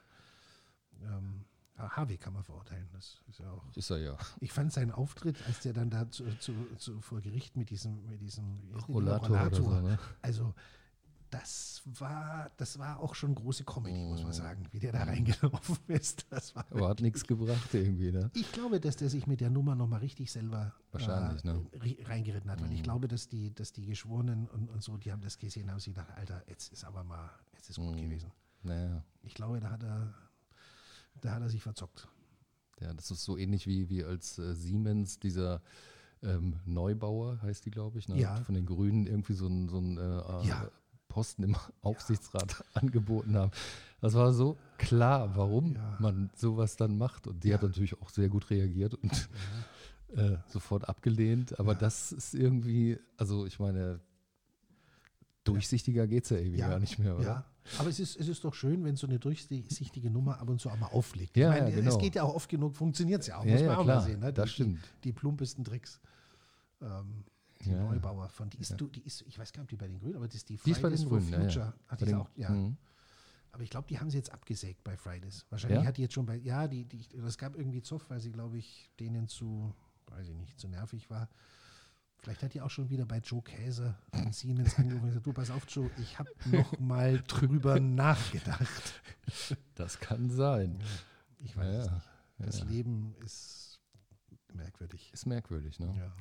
[1.04, 1.46] ähm,
[1.78, 2.88] Harvey kann man verurteilen.
[2.92, 3.64] Das ist ja auch.
[3.76, 4.18] ist er ja.
[4.42, 8.06] Ich fand seinen Auftritt, als der dann da zu, zu, zu, vor Gericht mit diesem,
[8.10, 9.98] mit diesem Rollator oder so, ne?
[10.22, 10.54] Also
[11.34, 14.24] das war, das war auch schon große Comedy, muss Mm.
[14.24, 16.26] man sagen, wie der da reingelaufen ist.
[16.30, 18.30] Das war Aber hat nichts gebracht irgendwie, ne?
[18.34, 21.66] ich glaube, dass der sich mit der Nummer nochmal richtig selber Wahrscheinlich, äh, ne?
[21.80, 22.62] ri- reingeritten hat.
[22.62, 22.84] Weil ich Mhm.
[22.84, 25.94] glaube, dass die, dass die Geschworenen und, und so, die haben das gesehen, haben sich
[25.94, 28.02] gedacht, Alter, jetzt ist aber mal, jetzt ist gut Mhm.
[28.02, 28.32] gewesen.
[28.62, 29.04] Naja.
[29.24, 30.14] Ich glaube, da hat er,
[31.22, 32.08] da hat er sich verzockt.
[32.80, 35.62] Ja, das ist so ähnlich wie, wie als äh, Siemens dieser
[36.22, 38.18] ähm, Neubauer, heißt die, glaube ich, ne?
[38.18, 38.38] Ja.
[38.44, 40.72] von den Grünen irgendwie so einen so ein, äh, äh, Ja.
[41.14, 43.52] Posten im Aufsichtsrat angeboten haben.
[44.02, 45.98] Das war so klar, warum Ja.
[46.00, 47.28] man sowas dann macht.
[47.28, 47.68] Und die hat Ja.
[47.68, 49.30] natürlich auch sehr gut reagiert und
[50.16, 51.60] äh, sofort abgelehnt.
[51.60, 51.78] Aber Ja.
[51.80, 54.00] das ist irgendwie, also ich meine,
[55.44, 57.24] durchsichtiger geht es ja irgendwie Ja, gar nicht mehr, oder?
[57.24, 57.46] Ja.
[57.78, 60.70] Aber es ist, es ist doch schön, wenn so eine durchsichtige Nummer ab und zu
[60.70, 61.38] auch mal auflegt.
[61.38, 61.92] Ja, ich meine, ja, genau.
[61.92, 63.84] Es geht ja auch oft genug, funktioniert es ja auch, Ja, muss ja, man auch
[63.84, 64.20] klar, mal sehen.
[64.20, 64.34] Ne?
[64.34, 64.80] das die, stimmt.
[65.04, 66.02] Die, die plumpesten Tricks.
[66.82, 67.24] Ähm,
[67.64, 67.84] die Ja.
[67.84, 68.78] Neubauer von, die ist, Ja.
[68.78, 70.50] du, die ist, ich weiß gar nicht, ob die bei den Grünen, aber das ist
[70.50, 71.44] die Die ist Fridays for Grünen, ja, ja.
[71.46, 71.66] Future.
[71.88, 72.50] Hat Bei die den- auch, ja.
[72.50, 72.78] Mhm.
[73.52, 75.46] Aber ich glaube, die haben sie jetzt abgesägt bei Fridays.
[75.52, 75.86] Wahrscheinlich Ja?
[75.86, 78.58] hat die jetzt schon bei, ja, die, die, das gab irgendwie Zoff, weil sie, glaube
[78.58, 79.74] ich, denen zu,
[80.08, 81.30] weiß ich nicht, zu nervig war.
[82.18, 85.34] Vielleicht hat die auch schon wieder bei Joe Käser von Siemens angerufen und gesagt, du
[85.34, 89.02] pass auf, Joe, ich habe noch mal drüber nachgedacht.
[89.76, 90.82] Das kann sein.
[91.40, 92.08] Ich weiß es Ja, nicht.
[92.40, 92.66] Das ja.
[92.66, 93.80] Leben ist
[94.54, 95.12] merkwürdig.
[95.14, 95.94] Ist merkwürdig, ne?
[95.98, 96.14] Ja.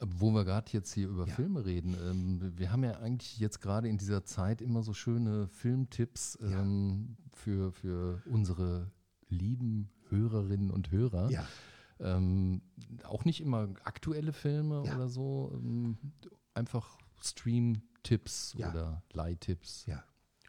[0.00, 1.34] Wo wir gerade jetzt hier über Ja.
[1.34, 5.48] Filme reden, ähm, wir haben ja eigentlich jetzt gerade in dieser Zeit immer so schöne
[5.48, 6.62] Filmtipps Ja.
[6.62, 8.90] ähm, für, für unsere
[9.28, 11.30] lieben Hörerinnen und Hörer.
[11.30, 11.46] ja,
[11.98, 12.62] Ähm,
[13.04, 14.94] auch nicht immer aktuelle Filme Ja.
[14.96, 15.96] oder so, ähm,
[16.54, 18.70] einfach Stream-Tipps Ja.
[18.70, 19.84] oder Leihtipps.
[19.86, 20.02] ja.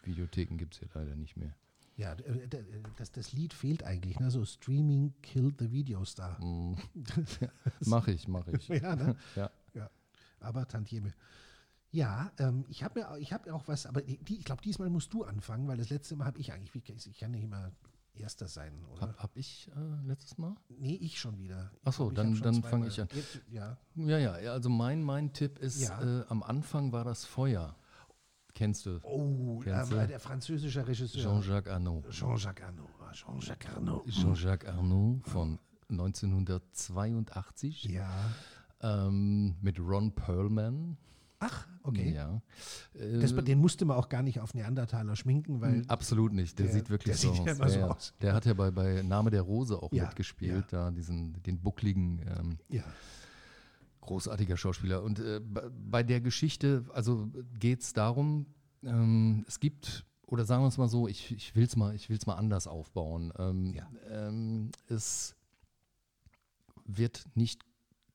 [0.03, 1.53] Videotheken gibt es ja leider nicht mehr.
[1.97, 2.63] Ja, äh, d-
[2.97, 4.29] das, das Lied fehlt eigentlich, ne?
[4.31, 6.37] So Streaming killed the Video Star.
[6.43, 6.75] Mm.
[7.85, 8.67] Mach ich, mach ich.
[8.69, 9.15] ja, ne?
[9.35, 9.49] Ja.
[9.73, 9.89] ja.
[10.39, 11.13] Aber Tantieme.
[11.91, 15.13] Ja, ähm, ich habe mir, ich habe auch was, aber die, ich glaube, diesmal musst
[15.13, 17.71] du anfangen, weil das letzte Mal habe ich eigentlich, ich kann nicht immer
[18.13, 19.01] Erster sein, oder?
[19.01, 20.55] Hab, hab ich äh, letztes Mal?
[20.69, 21.71] nee, ich schon wieder.
[21.75, 23.07] Ich Ach so, glaub, ich dann- hab dann zweimal- fang ich an.
[23.13, 26.01] Jetzt, ja, Ja, ja, ja, also mein, mein Tipp ist, Ja.
[26.21, 27.75] äh, am Anfang war das Feuer.
[28.58, 28.99] Kennst du?
[29.03, 30.08] oh, Kennst ähm, du?
[30.08, 31.22] der französische Regisseur.
[31.22, 32.03] Jean-Jacques Arnaud.
[32.10, 32.89] Jean-Jacques Arnaud.
[32.99, 34.03] Ah, Jean-Jacques Arnaud.
[34.10, 38.10] Jean-Jacques Arnaud von 1982 Ja.
[38.82, 40.97] ähm, mit Ron Perlman.
[41.39, 42.14] Ach, okay.
[42.16, 42.41] Ja.
[42.95, 46.66] Äh, Das, den musste man auch gar nicht auf Neandertaler schminken, weil Absolut nicht, der,
[46.66, 47.47] der- sieht wirklich der so sieht aus.
[47.47, 47.88] ja so Ja, ja.
[47.91, 48.14] aus.
[48.22, 52.22] Der hat ja bei, bei Name der Rose auch Ja, mitgespielt, da diesen, den buckligen,
[52.39, 52.84] ähm, ja,
[54.08, 55.03] großartiger Schauspieler.
[55.03, 57.30] Und äh, bei- der Geschichte, also
[57.60, 58.47] geht es darum,
[58.84, 62.10] ähm, es gibt, oder sagen wir es mal so, ich, ich will es mal, ich
[62.10, 63.32] will's mal anders aufbauen.
[63.38, 63.88] Ähm, Ja.
[64.10, 65.36] ähm, es
[66.86, 67.62] wird nicht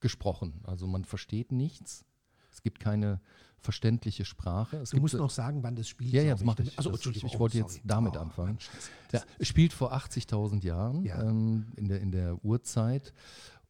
[0.00, 2.04] gesprochen, also man versteht nichts.
[2.50, 3.20] Es gibt keine
[3.58, 4.78] verständliche Sprache.
[4.78, 6.12] Es du musst noch sagen, wann das spielt.
[6.12, 6.76] Ja, ja, das mache ich.
[6.76, 7.86] Also, Entschuldigung, ich wollte oh, jetzt sorry.
[7.86, 8.58] damit Oh, anfangen.
[8.58, 8.90] Scheiße.
[9.12, 11.22] ja, es spielt vor 80.000 Jahren Ja.
[11.22, 13.12] ähm, in, der, in der Urzeit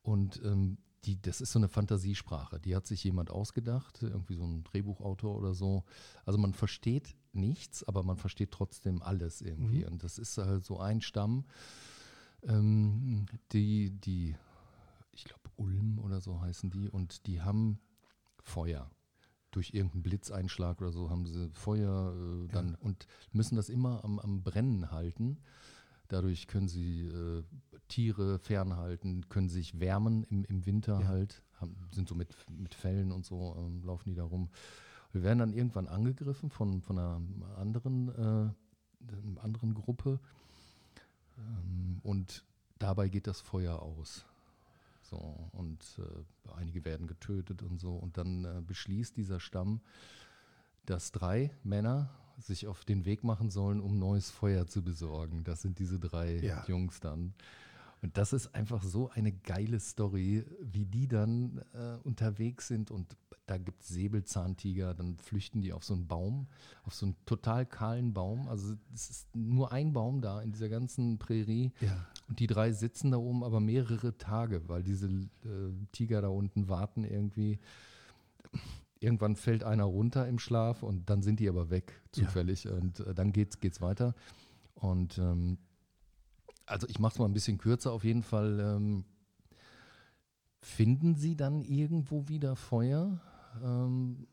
[0.03, 2.61] und ähm, die, das ist so eine Fantasiesprache.
[2.61, 5.84] Die hat sich jemand ausgedacht, irgendwie so ein Drehbuchautor oder so.
[6.24, 9.80] Also man versteht nichts, aber man versteht trotzdem alles irgendwie.
[9.80, 9.92] Mhm.
[9.92, 11.44] Und das ist halt so ein Stamm,
[12.44, 14.36] ähm, die, die,
[15.12, 17.78] ich glaube Ulm oder so heißen die, und die haben
[18.42, 18.90] Feuer.
[19.53, 24.18] durch irgendeinen Blitzeinschlag oder so haben sie Feuer äh, dann und müssen das immer am,
[24.18, 25.38] am Brennen halten.
[26.09, 27.42] Dadurch können sie äh,
[27.93, 31.09] Tiere fernhalten, können sich wärmen im, im Winter Ja.
[31.09, 34.49] halt, haben, sind so mit, mit Fellen und so, ähm, laufen die da rum.
[35.12, 37.20] Wir werden dann irgendwann angegriffen von, von einer
[37.59, 40.20] anderen, äh, einer anderen Gruppe
[41.38, 42.45] ähm, und
[42.78, 44.24] dabei geht das Feuer aus.
[45.03, 47.95] So, und äh, einige werden getötet und so.
[47.95, 49.82] Und dann äh, beschließt dieser Stamm,
[50.86, 55.45] dass drei Männer sich auf den Weg machen sollen, um neues Feuer zu besorgen.
[55.45, 56.64] Das sind diese drei Ja.
[56.66, 57.34] Jungs dann.
[58.03, 63.16] Und das ist einfach so eine geile Story, wie die dann äh, unterwegs sind und
[63.46, 66.46] da gibt es Säbelzahntiger, dann flüchten die auf so einen Baum,
[66.84, 68.48] auf so einen total kahlen Baum.
[68.48, 71.72] Also es ist nur ein Baum da in dieser ganzen Prärie.
[71.80, 72.07] Ja.
[72.28, 75.28] Und die drei sitzen da oben aber mehrere Tage, weil diese äh,
[75.90, 77.59] Tiger da unten warten irgendwie.
[79.00, 82.24] Irgendwann fällt einer runter im Schlaf und dann sind die aber weg, Ja.
[82.24, 82.68] zufällig.
[82.68, 84.14] Und äh, dann geht's, geht's weiter.
[84.76, 85.59] Und ähm,
[86.73, 88.59] also ich mache es mal ein bisschen kürzer auf jeden Fall.
[88.61, 89.05] Ähm,
[90.61, 93.20] finden Sie dann irgendwo wieder Feuer?
[93.62, 94.27] Ähm,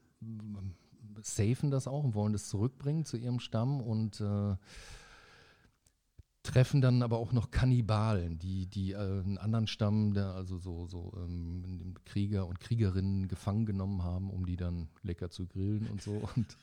[1.22, 4.56] safen das auch und wollen das zurückbringen zu ihrem Stamm und äh,
[6.44, 10.88] treffen dann aber auch noch Kannibalen, die, die äh, einen anderen Stamm, der also so,
[10.88, 16.02] so ähm, Krieger und Kriegerinnen gefangen genommen haben, um die dann lecker zu grillen und
[16.02, 16.12] so.
[16.36, 16.58] Und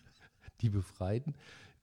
[0.62, 1.34] die befreiten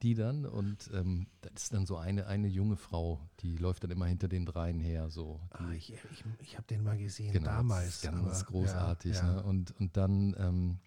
[0.04, 0.46] die dann.
[0.46, 4.28] Und ähm, das ist dann so eine, eine junge Frau, die läuft dann immer hinter
[4.28, 5.10] den dreien her.
[5.10, 5.42] So.
[5.60, 8.02] Die, Ah, ich ich, ich habe den mal gesehen Genau, damals.
[8.02, 9.16] ganz aber- großartig.
[9.16, 9.34] Ja, ja.
[9.36, 9.44] Ne?
[9.44, 10.80] Und, und dann ähm,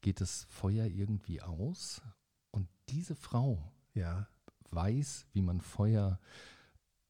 [0.00, 2.00] geht das Feuer irgendwie aus
[2.50, 4.26] und diese Frau ja.
[4.70, 6.18] weiß, wie man Feuer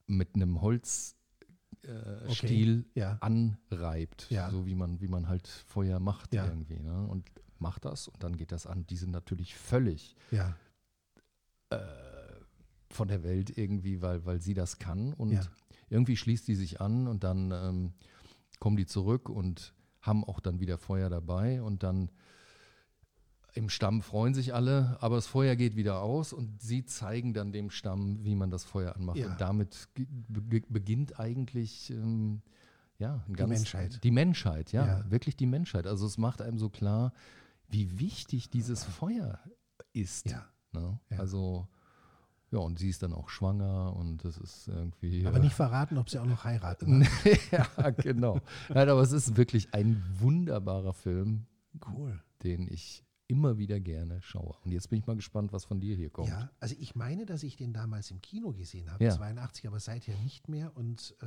[0.07, 1.17] mit einem Holzstiel
[1.85, 3.17] äh, Okay, Stiel ja.
[3.21, 4.51] anreibt, Ja.
[4.51, 6.47] so wie man, wie man halt Feuer macht Ja.
[6.47, 6.79] irgendwie.
[6.81, 7.07] Ne?
[7.07, 8.87] Und macht das und dann geht das an.
[8.89, 10.17] Die sind natürlich völlig
[11.81, 11.89] Ja.
[12.91, 15.13] von der Welt irgendwie, weil, weil sie das kann.
[15.15, 15.41] Und Ja.
[15.89, 17.93] irgendwie schließt die sich an und dann ähm,
[18.61, 22.11] kommen die zurück und haben auch dann wieder Feuer dabei und dann
[23.55, 27.53] im Stamm freuen sich alle, aber das Feuer geht wieder aus und sie zeigen dann
[27.53, 29.19] dem Stamm, wie man das Feuer anmacht.
[29.19, 29.31] Ja.
[29.31, 32.41] Und damit be beginnt eigentlich ähm,
[32.99, 34.03] ja, Die Menschheit.
[34.05, 35.11] Die Menschheit, ja, Ja.
[35.11, 35.87] wirklich die Menschheit.
[35.87, 37.13] Also es macht einem so klar,
[37.69, 39.39] wie wichtig dieses Feuer
[39.93, 40.31] ist.
[40.31, 40.47] Ja.
[40.73, 40.99] Ne?
[41.11, 41.19] Ja.
[41.19, 41.67] Also,
[42.51, 45.27] ja, und sie ist dann auch schwanger und das ist irgendwie.
[45.27, 46.99] Aber äh, nicht verraten, ob sie auch noch heiraten.
[47.01, 47.09] ne?
[47.51, 48.41] ja, genau.
[48.69, 51.47] Nein, aber es ist wirklich ein wunderbarer Film,
[51.95, 52.21] Cool.
[52.43, 54.55] den ich immer wieder gerne schaue.
[54.65, 56.29] Und jetzt bin ich mal gespannt, was von dir hier kommt.
[56.29, 59.11] Ja, also ich meine, dass ich den damals im Kino gesehen habe, Ja.
[59.13, 61.27] 82, aber seither nicht mehr und äh,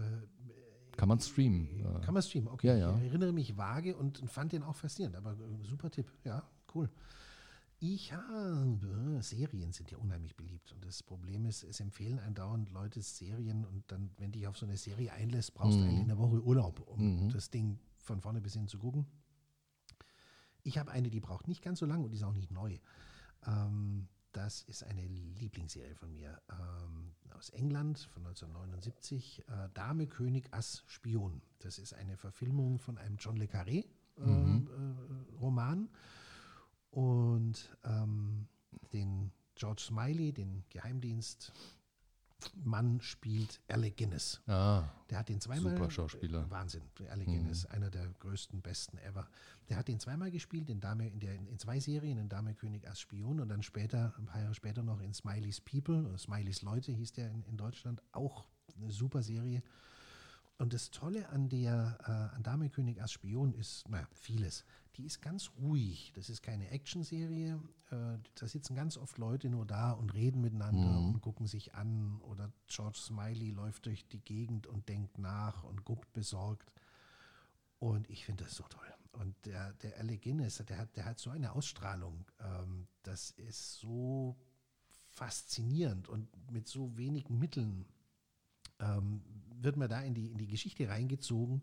[0.98, 1.68] Kann man streamen.
[1.80, 2.50] äh, kann man streamen.
[2.50, 2.98] Okay, Ja, ja.
[2.98, 6.12] ich erinnere mich vage und, und fand den auch faszinierend, aber äh, super Tipp.
[6.24, 6.44] Ja,
[6.76, 6.92] cool.
[7.80, 13.02] Ich habe, Serien sind ja unheimlich beliebt und das Problem ist, es empfehlen andauernd Leute
[13.02, 16.42] Serien und dann, wenn dich auf so eine Serie einlässt, brauchst du eigentlich eine Woche
[16.42, 19.06] Urlaub, um das Ding von vorne bis hin zu gucken.
[20.64, 22.80] Ich habe eine, die braucht nicht ganz so lange und die ist auch nicht neu.
[23.46, 29.44] Ähm, das ist eine Lieblingsserie von mir ähm, aus England von 1979.
[29.48, 31.42] Äh, Dame, König, Ass, Spion.
[31.60, 33.86] Das ist eine Verfilmung von einem John Le Carré
[34.18, 35.90] ähm, äh, Roman.
[36.96, 38.48] Und ähm,
[38.94, 41.52] den George Smiley, den Geheimdienst,
[42.64, 44.42] Mann spielt Alec Guinness.
[44.48, 45.74] Ah, Der hat den zweimal.
[45.74, 46.50] Super Schauspieler.
[46.50, 46.84] Wahnsinn.
[47.10, 49.28] Alec Guinness, einer der größten, besten ever.
[49.68, 52.88] Der hat den zweimal gespielt, in, Dame, in, der, in zwei Serien, in Dame König
[52.88, 56.62] als Spion und dann später, ein paar Jahre später noch in Smileys People oder Smileys
[56.62, 58.02] Leute hieß der in, in Deutschland.
[58.14, 59.62] Auch eine super Serie.
[60.58, 64.64] Und das Tolle an der äh, an Dame König als Spion ist, naja, vieles.
[64.96, 66.14] Die ist ganz ruhig.
[66.16, 67.60] Das ist keine Actionserie.
[67.92, 72.22] Äh, da sitzen ganz oft Leute nur da und reden miteinander und gucken sich an.
[72.22, 76.72] Oder George Smiley läuft durch die Gegend und denkt nach und guckt besorgt.
[77.80, 78.88] Und ich finde das so toll.
[79.12, 82.26] Und der, der Alec Guinness, der hat, der hat so eine Ausstrahlung.
[82.40, 84.38] Ähm, das ist so
[85.10, 87.86] faszinierend und mit so wenigen Mitteln
[88.80, 89.22] ähm,
[89.62, 91.62] wird man da in die, in die Geschichte reingezogen,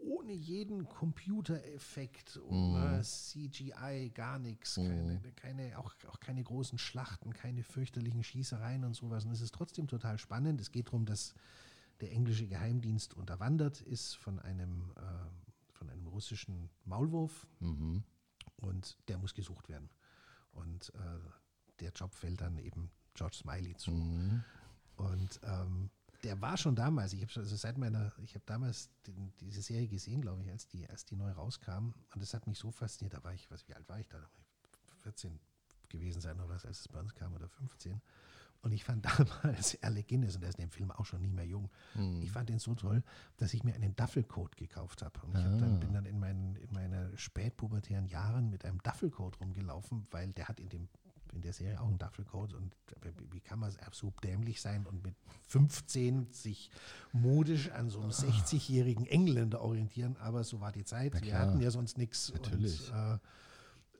[0.00, 7.62] ohne jeden Computereffekt, ohne CGI, gar nichts, keine, keine, auch, auch keine großen Schlachten, keine
[7.62, 9.24] fürchterlichen Schießereien und sowas.
[9.24, 10.60] Und es ist trotzdem total spannend.
[10.60, 11.34] Es geht darum, dass
[12.00, 17.46] der englische Geheimdienst unterwandert ist von einem, äh, von einem russischen Maulwurf
[18.56, 19.88] und der muss gesucht werden.
[20.52, 21.18] Und äh,
[21.80, 23.90] der Job fällt dann eben George Smiley zu.
[24.96, 25.90] Und ähm,
[26.24, 29.62] der war schon damals, ich habe schon, also seit meiner, ich habe damals den, diese
[29.62, 31.92] Serie gesehen, glaube ich, als die, als die neu rauskam.
[32.14, 33.14] Und das hat mich so fasziniert.
[33.14, 34.18] Da war ich, was, wie alt war ich da?
[35.02, 35.38] 14
[35.88, 38.00] gewesen sein oder was, als es bei uns kam, oder 15.
[38.62, 41.32] Und ich fand damals Alec Guinness, und der ist in dem Film auch schon nie
[41.32, 41.70] mehr jung,
[42.22, 43.02] ich fand den so toll,
[43.36, 45.20] dass ich mir einen Duffelcoat gekauft habe.
[45.20, 49.38] Und ich hab dann, bin dann in meinen, in meinen spätpubertären Jahren mit einem Duffelcoat
[49.40, 50.88] rumgelaufen, weil der hat in dem
[51.34, 52.74] in der Serie auch einen Duffelcoat und
[53.30, 55.14] wie- kann man so dämlich sein und mit
[55.48, 56.70] 15 sich
[57.12, 61.12] modisch an so einem 60-jährigen Engländer orientieren, aber so war die Zeit.
[61.22, 62.32] Wir hatten ja sonst nichts.
[62.32, 62.90] Natürlich.
[62.90, 63.18] Und, äh,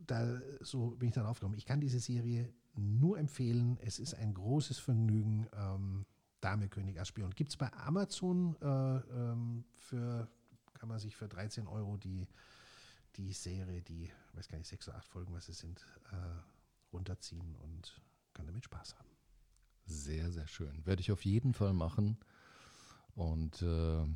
[0.07, 1.57] da, so bin ich dann aufgekommen.
[1.59, 3.79] Ich kann diese Serie nur empfehlen.
[3.83, 5.47] Es ist ein großes Vergnügen.
[5.57, 6.05] Ähm,
[6.41, 7.31] Dame König Aspion.
[7.31, 10.29] Gibt es bei Amazon äh, ähm, für,
[10.75, 12.27] kann man sich für 13 Euro die,
[13.17, 15.81] die Serie, die, ich weiß gar nicht, sechs oder acht Folgen, was es sind,
[16.13, 16.17] äh,
[16.95, 18.01] runterziehen und
[18.33, 19.09] kann damit Spaß haben.
[19.87, 20.87] Sehr, sehr schön.
[20.87, 22.17] Werde ich auf jeden Fall machen.
[23.15, 24.07] Und äh,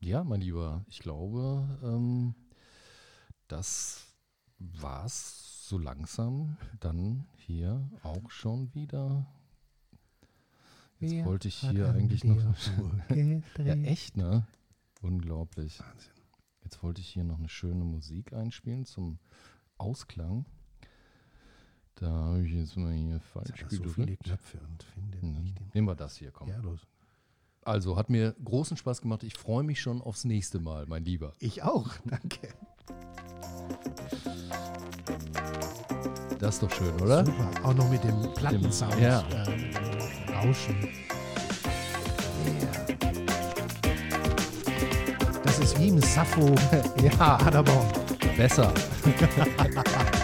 [0.00, 2.34] ja, mein Lieber, ich glaube, ähm,
[3.48, 4.06] das
[4.58, 9.26] war's so langsam dann hier auch schon wieder.
[10.98, 12.36] Jetzt wollte ich hier eigentlich noch.
[13.58, 14.46] Ja, echt, ne?
[15.00, 15.80] Unglaublich.
[15.80, 16.12] Wahnsinn.
[16.62, 19.18] Jetzt wollte ich hier noch eine schöne Musik einspielen zum
[19.76, 20.46] Ausklang.
[21.96, 23.94] Da habe ich jetzt mal hier falsch er so gedrückt.
[23.94, 25.42] viele Knöpfe und finde Mhm.
[25.42, 25.70] nicht den.
[25.74, 26.48] Nehmen wir das hier, komm.
[26.48, 26.80] Ja, los.
[27.62, 29.22] Also, hat mir großen Spaß gemacht.
[29.22, 31.32] Ich freue mich schon aufs nächste Mal, mein Lieber.
[31.38, 32.48] Ich auch, danke.
[36.38, 37.24] Das ist doch schön, oder?
[37.24, 37.50] Super.
[37.62, 38.98] Auch noch mit dem Plattensound.
[39.00, 39.20] Ja.
[39.30, 40.74] Äh, Rauschen.
[42.44, 42.86] Yeah.
[45.44, 46.54] Das ist wie im Sappho
[47.02, 47.86] Ja, Paderborn.
[48.36, 48.74] besser.